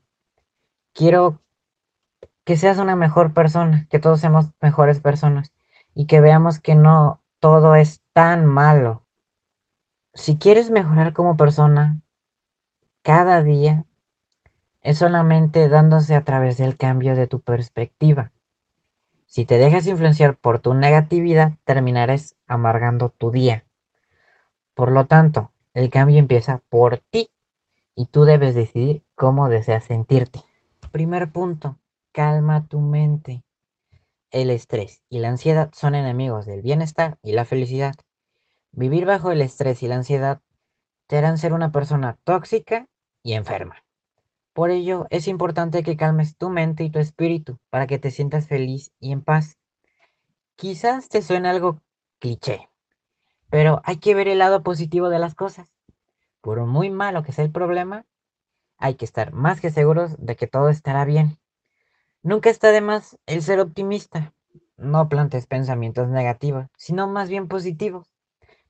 Quiero 0.93 1.41
que 2.45 2.57
seas 2.57 2.77
una 2.77 2.95
mejor 2.95 3.33
persona, 3.33 3.87
que 3.89 3.99
todos 3.99 4.21
seamos 4.21 4.51
mejores 4.61 5.01
personas 5.01 5.51
y 5.93 6.05
que 6.05 6.21
veamos 6.21 6.59
que 6.59 6.75
no 6.75 7.21
todo 7.39 7.75
es 7.75 8.01
tan 8.13 8.45
malo. 8.45 9.03
Si 10.13 10.37
quieres 10.37 10.69
mejorar 10.71 11.11
como 11.11 11.35
persona, 11.35 12.01
cada 13.01 13.43
día 13.43 13.85
es 14.81 14.99
solamente 14.99 15.67
dándose 15.67 16.15
a 16.15 16.23
través 16.23 16.57
del 16.57 16.77
cambio 16.77 17.15
de 17.15 17.27
tu 17.27 17.41
perspectiva. 17.41 18.31
Si 19.25 19.45
te 19.45 19.57
dejas 19.57 19.87
influenciar 19.87 20.37
por 20.37 20.59
tu 20.59 20.75
negatividad, 20.75 21.53
terminarás 21.65 22.35
amargando 22.47 23.09
tu 23.09 23.31
día. 23.31 23.65
Por 24.75 24.91
lo 24.91 25.07
tanto, 25.07 25.51
el 25.73 25.89
cambio 25.89 26.19
empieza 26.19 26.61
por 26.69 26.99
ti 26.99 27.31
y 27.95 28.05
tú 28.05 28.23
debes 28.25 28.53
decidir 28.53 29.03
cómo 29.15 29.49
deseas 29.49 29.83
sentirte. 29.85 30.41
Primer 30.91 31.31
punto, 31.31 31.77
calma 32.15 32.65
tu 32.65 32.79
mente. 32.79 33.43
el 34.31 34.49
estrés 34.49 35.01
y 35.09 35.19
la 35.19 35.27
ansiedad 35.27 35.69
son 35.73 35.95
enemigos 35.95 36.45
del 36.45 36.61
bienestar 36.61 37.17
y 37.21 37.33
la 37.33 37.43
felicidad. 37.43 37.93
Vivir 38.71 39.05
bajo 39.05 39.31
el 39.31 39.41
estrés 39.41 39.83
y 39.83 39.89
la 39.89 39.95
ansiedad 39.95 40.41
te 41.07 41.17
harán 41.17 41.37
ser 41.37 41.51
una 41.51 41.73
persona 41.73 42.17
tóxica 42.23 42.87
y 43.21 43.33
enferma. 43.33 43.83
Por 44.53 44.71
ello, 44.71 45.07
es 45.09 45.27
importante 45.27 45.83
que 45.83 45.97
calmes 45.97 46.37
tu 46.37 46.49
mente 46.49 46.85
y 46.85 46.89
tu 46.89 46.99
espíritu 46.99 47.59
para 47.69 47.85
que 47.85 47.99
te 47.99 48.11
sientas 48.11 48.47
feliz 48.47 48.93
y 49.01 49.11
en 49.11 49.21
paz. 49.21 49.57
Quizás 50.55 51.09
te 51.09 51.21
suene 51.21 51.49
algo 51.49 51.81
cliché, 52.19 52.69
pero 53.49 53.81
hay 53.83 53.97
que 53.97 54.15
ver 54.15 54.29
el 54.29 54.39
lado 54.39 54.63
positivo 54.63 55.09
de 55.09 55.19
las 55.19 55.35
cosas. 55.35 55.67
Por 56.39 56.65
muy 56.65 56.89
malo 56.89 57.23
que 57.23 57.33
sea 57.33 57.43
el 57.43 57.51
problema, 57.51 58.05
hay 58.77 58.95
que 58.95 59.03
estar 59.03 59.33
más 59.33 59.59
que 59.59 59.69
seguros 59.69 60.15
de 60.17 60.37
que 60.37 60.47
todo 60.47 60.69
estará 60.69 61.03
bien. 61.03 61.37
Nunca 62.25 62.49
está 62.49 62.71
de 62.71 62.81
más 62.81 63.19
el 63.27 63.43
ser 63.43 63.59
optimista. 63.59 64.33
No 64.77 65.09
plantes 65.09 65.45
pensamientos 65.45 66.09
negativos, 66.09 66.65
sino 66.75 67.07
más 67.07 67.29
bien 67.29 67.47
positivos, 67.47 68.11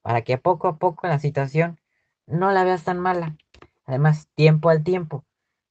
para 0.01 0.23
que 0.23 0.37
poco 0.37 0.67
a 0.67 0.75
poco 0.75 1.07
la 1.07 1.19
situación 1.19 1.79
no 2.27 2.51
la 2.51 2.65
veas 2.65 2.83
tan 2.83 2.99
mala. 2.99 3.37
Además, 3.85 4.27
tiempo 4.35 4.67
al 4.67 4.83
tiempo, 4.83 5.23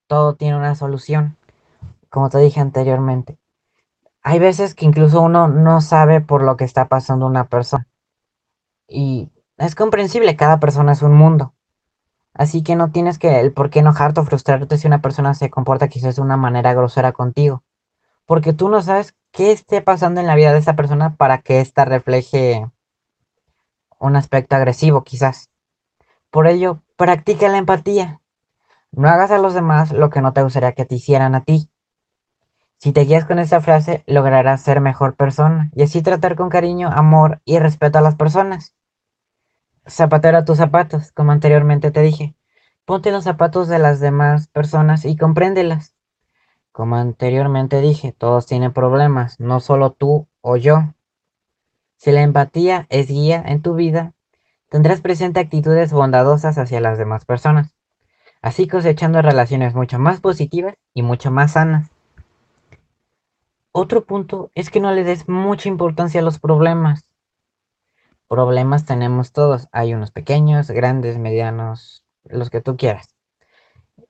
todo 0.06 0.34
tiene 0.34 0.56
una 0.56 0.74
solución, 0.76 1.36
como 2.08 2.30
te 2.30 2.38
dije 2.38 2.58
anteriormente. 2.58 3.38
Hay 4.22 4.38
veces 4.38 4.74
que 4.74 4.86
incluso 4.86 5.20
uno 5.20 5.48
no 5.48 5.82
sabe 5.82 6.22
por 6.22 6.42
lo 6.42 6.56
que 6.56 6.64
está 6.64 6.88
pasando 6.88 7.26
una 7.26 7.48
persona. 7.50 7.86
Y 8.88 9.30
es 9.58 9.74
comprensible, 9.74 10.36
cada 10.36 10.58
persona 10.58 10.92
es 10.92 11.02
un 11.02 11.12
mundo. 11.12 11.52
Así 12.32 12.62
que 12.62 12.76
no 12.76 12.92
tienes 12.92 13.18
que 13.18 13.40
el 13.40 13.52
por 13.52 13.68
qué 13.68 13.80
enojarte 13.80 14.20
o 14.20 14.24
frustrarte 14.24 14.78
si 14.78 14.86
una 14.86 15.02
persona 15.02 15.34
se 15.34 15.50
comporta 15.50 15.88
quizás 15.88 16.16
de 16.16 16.22
una 16.22 16.38
manera 16.38 16.72
grosera 16.72 17.12
contigo. 17.12 17.62
Porque 18.26 18.52
tú 18.52 18.68
no 18.68 18.82
sabes 18.82 19.14
qué 19.32 19.52
esté 19.52 19.82
pasando 19.82 20.20
en 20.20 20.26
la 20.26 20.34
vida 20.34 20.52
de 20.52 20.58
esa 20.58 20.76
persona 20.76 21.16
para 21.16 21.38
que 21.38 21.60
ésta 21.60 21.84
refleje 21.84 22.70
un 23.98 24.16
aspecto 24.16 24.56
agresivo 24.56 25.02
quizás. 25.04 25.50
Por 26.30 26.46
ello, 26.46 26.82
practica 26.96 27.48
la 27.48 27.58
empatía. 27.58 28.20
No 28.92 29.08
hagas 29.08 29.30
a 29.30 29.38
los 29.38 29.54
demás 29.54 29.92
lo 29.92 30.10
que 30.10 30.20
no 30.20 30.32
te 30.32 30.42
gustaría 30.42 30.72
que 30.72 30.84
te 30.84 30.94
hicieran 30.94 31.34
a 31.34 31.44
ti. 31.44 31.70
Si 32.78 32.92
te 32.92 33.00
guías 33.02 33.24
con 33.24 33.38
esta 33.38 33.60
frase, 33.60 34.04
lograrás 34.06 34.60
ser 34.60 34.80
mejor 34.80 35.16
persona 35.16 35.70
y 35.74 35.82
así 35.82 36.02
tratar 36.02 36.36
con 36.36 36.48
cariño, 36.48 36.90
amor 36.92 37.40
y 37.44 37.58
respeto 37.58 37.98
a 37.98 38.02
las 38.02 38.14
personas. 38.14 38.74
Zapatero 39.88 40.38
a 40.38 40.44
tus 40.44 40.58
zapatos, 40.58 41.12
como 41.12 41.32
anteriormente 41.32 41.90
te 41.90 42.00
dije. 42.00 42.36
Ponte 42.84 43.10
los 43.10 43.24
zapatos 43.24 43.68
de 43.68 43.78
las 43.78 44.00
demás 44.00 44.48
personas 44.48 45.04
y 45.04 45.16
compréndelas. 45.16 45.93
Como 46.74 46.96
anteriormente 46.96 47.80
dije, 47.80 48.10
todos 48.10 48.46
tienen 48.46 48.72
problemas, 48.72 49.38
no 49.38 49.60
solo 49.60 49.92
tú 49.92 50.26
o 50.40 50.56
yo. 50.56 50.92
Si 51.98 52.10
la 52.10 52.22
empatía 52.22 52.88
es 52.90 53.06
guía 53.06 53.40
en 53.46 53.62
tu 53.62 53.76
vida, 53.76 54.12
tendrás 54.70 55.00
presente 55.00 55.38
actitudes 55.38 55.92
bondadosas 55.92 56.58
hacia 56.58 56.80
las 56.80 56.98
demás 56.98 57.26
personas, 57.26 57.76
así 58.42 58.66
cosechando 58.66 59.22
relaciones 59.22 59.76
mucho 59.76 60.00
más 60.00 60.20
positivas 60.20 60.74
y 60.92 61.02
mucho 61.02 61.30
más 61.30 61.52
sanas. 61.52 61.92
Otro 63.70 64.04
punto 64.04 64.50
es 64.56 64.68
que 64.68 64.80
no 64.80 64.90
le 64.90 65.04
des 65.04 65.28
mucha 65.28 65.68
importancia 65.68 66.22
a 66.22 66.24
los 66.24 66.40
problemas. 66.40 67.08
Problemas 68.26 68.84
tenemos 68.84 69.30
todos, 69.30 69.68
hay 69.70 69.94
unos 69.94 70.10
pequeños, 70.10 70.72
grandes, 70.72 71.18
medianos, 71.18 72.04
los 72.24 72.50
que 72.50 72.60
tú 72.60 72.76
quieras. 72.76 73.13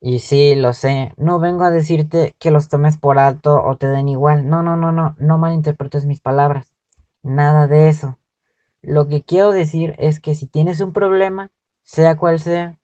Y 0.07 0.19
sí, 0.19 0.55
lo 0.55 0.75
sé, 0.75 1.15
no 1.17 1.39
vengo 1.39 1.65
a 1.65 1.71
decirte 1.71 2.37
que 2.39 2.51
los 2.51 2.69
tomes 2.69 2.99
por 2.99 3.19
alto 3.19 3.63
o 3.65 3.79
te 3.79 3.87
den 3.87 4.11
igual. 4.11 4.47
No, 4.47 4.63
no, 4.63 4.77
no, 4.77 4.93
no, 4.93 5.17
no 5.19 5.39
malinterpretes 5.39 6.05
mis 6.05 6.21
palabras. 6.21 6.75
Nada 7.23 7.69
de 7.69 7.89
eso. 7.89 8.19
Lo 8.83 9.09
que 9.09 9.23
quiero 9.23 9.51
decir 9.51 9.95
es 9.97 10.21
que 10.21 10.35
si 10.35 10.47
tienes 10.47 10.83
un 10.83 10.93
problema, 10.93 11.53
sea 11.85 12.19
cual 12.19 12.39
sea, 12.39 12.79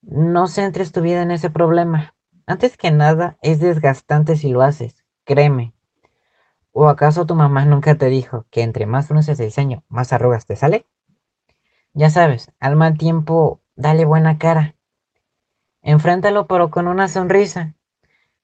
no 0.00 0.46
centres 0.46 0.92
tu 0.92 1.02
vida 1.02 1.20
en 1.20 1.30
ese 1.30 1.50
problema. 1.50 2.14
Antes 2.46 2.78
que 2.78 2.90
nada, 2.90 3.36
es 3.42 3.60
desgastante 3.60 4.34
si 4.34 4.48
lo 4.48 4.62
haces, 4.62 5.04
créeme. 5.24 5.74
¿O 6.72 6.88
acaso 6.88 7.26
tu 7.26 7.34
mamá 7.34 7.66
nunca 7.66 7.96
te 7.96 8.06
dijo 8.06 8.46
que 8.50 8.62
entre 8.62 8.86
más 8.86 9.08
frunces 9.08 9.38
el 9.40 9.48
diseño, 9.48 9.84
más 9.90 10.14
arrugas 10.14 10.46
te 10.46 10.56
sale? 10.56 10.86
Ya 11.92 12.08
sabes, 12.08 12.50
al 12.60 12.76
mal 12.76 12.96
tiempo, 12.96 13.60
dale 13.76 14.06
buena 14.06 14.38
cara. 14.38 14.74
Enfréntalo 15.82 16.46
pero 16.46 16.70
con 16.70 16.88
una 16.88 17.08
sonrisa. 17.08 17.74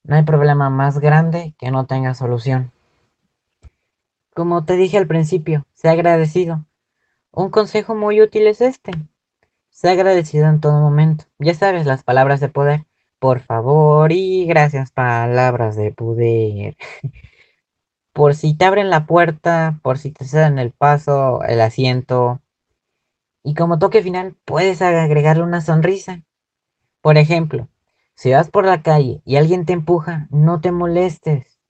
No 0.05 0.17
hay 0.17 0.23
problema 0.23 0.71
más 0.71 0.99
grande 0.99 1.55
que 1.59 1.71
no 1.71 1.87
tenga 1.87 2.15
solución. 2.15 2.73
Como 4.35 4.65
te 4.65 4.77
dije 4.77 4.99
al 4.99 5.07
principio, 5.07 5.67
sé 5.73 5.89
agradecido. 5.89 6.65
Un 7.33 7.51
consejo 7.51 7.95
muy 7.95 8.21
útil 8.21 8.47
es 8.47 8.61
este. 8.61 8.93
Sé 9.71 9.91
agradecido 9.91 10.49
en 10.49 10.61
todo 10.61 10.81
momento. 10.81 11.25
Ya 11.39 11.55
sabes 11.55 11.87
las 11.87 12.03
palabras 12.03 12.41
de 12.41 12.49
poder. 12.49 12.87
Por 13.19 13.41
favor 13.41 14.13
y 14.13 14.47
gracias 14.47 14.91
palabras 14.91 15.77
de 15.77 15.93
poder. 15.93 16.77
por 18.13 18.35
si 18.35 18.57
te 18.57 18.65
abren 18.65 18.89
la 18.89 19.07
puerta, 19.07 19.79
por 19.83 19.99
si 19.99 20.13
te 20.13 20.25
ceden 20.25 20.59
el 20.59 20.73
paso, 20.73 21.43
el 21.43 21.61
asiento. 21.61 22.41
Y 23.43 23.55
como 23.55 23.79
toque 23.79 24.03
final, 24.03 24.37
puedes 24.45 24.81
agregarle 24.81 25.43
una 25.43 25.61
sonrisa. 25.61 26.23
Por 27.07 27.19
ejemplo, 27.19 27.69
si 28.17 28.33
vas 28.33 28.51
por 28.51 28.65
la 28.65 28.83
calle 28.83 29.23
y 29.25 29.37
alguien 29.37 29.65
te 29.65 29.73
empuja, 29.73 30.27
no 30.31 30.61
te 30.61 30.73
molestes. 30.73 31.61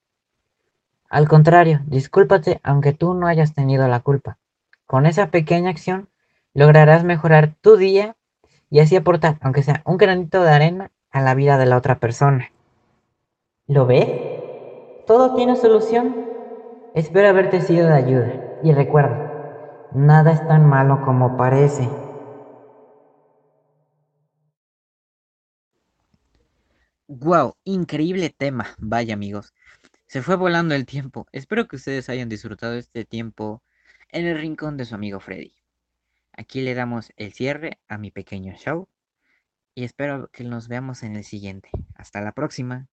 Al 1.11 1.29
contrario, 1.29 1.83
discúlpate 1.85 2.59
aunque 2.63 2.95
tú 2.95 3.13
no 3.13 3.27
hayas 3.27 3.53
tenido 3.53 3.87
la 3.87 4.01
culpa. 4.01 4.39
Con 4.87 5.05
esa 5.05 5.31
pequeña 5.31 5.69
acción 5.69 6.09
lograrás 6.55 7.05
mejorar 7.05 7.53
tu 7.61 7.77
día 7.77 8.17
y 8.71 8.79
así 8.81 8.97
aportar, 8.97 9.37
aunque 9.43 9.63
sea 9.63 9.83
un 9.85 9.99
granito 9.99 10.43
de 10.43 10.53
arena, 10.53 10.91
a 11.11 11.21
la 11.21 11.35
vida 11.35 11.59
de 11.59 11.67
la 11.67 11.77
otra 11.77 11.99
persona. 11.99 12.51
¿Lo 13.67 13.85
ves? 13.85 14.09
Todo 15.07 15.35
tiene 15.35 15.57
solución. 15.57 16.17
Espero 16.95 17.29
haberte 17.29 17.61
sido 17.61 17.89
de 17.89 17.95
ayuda. 17.95 18.33
Y 18.63 18.73
recuerda, 18.73 19.91
nada 19.93 20.33
es 20.33 20.49
tan 20.49 20.67
malo 20.67 21.05
como 21.05 21.37
parece. 21.37 22.06
¡Wow! 27.09 27.57
Increíble 27.65 28.31
tema. 28.31 28.75
Vaya 28.79 29.15
amigos. 29.15 29.55
Se 30.07 30.23
fue 30.23 30.37
volando 30.37 30.75
el 30.75 30.87
tiempo. 30.87 31.27
Espero 31.33 31.69
que 31.69 31.77
ustedes 31.77 32.09
hayan 32.09 32.29
disfrutado 32.29 32.75
este 32.75 33.05
tiempo 33.05 33.63
en 34.11 34.27
el 34.27 34.39
rincón 34.39 34.77
de 34.77 34.85
su 34.85 34.95
amigo 34.95 35.21
Freddy. 35.21 35.55
Aquí 36.33 36.61
le 36.61 36.75
damos 36.75 37.13
el 37.17 37.33
cierre 37.33 37.81
a 37.89 37.99
mi 37.99 38.11
pequeño 38.11 38.55
show 38.57 38.89
y 39.75 39.85
espero 39.85 40.29
que 40.33 40.45
nos 40.45 40.69
veamos 40.69 41.03
en 41.03 41.17
el 41.17 41.25
siguiente. 41.25 41.71
Hasta 41.95 42.21
la 42.21 42.33
próxima. 42.33 42.85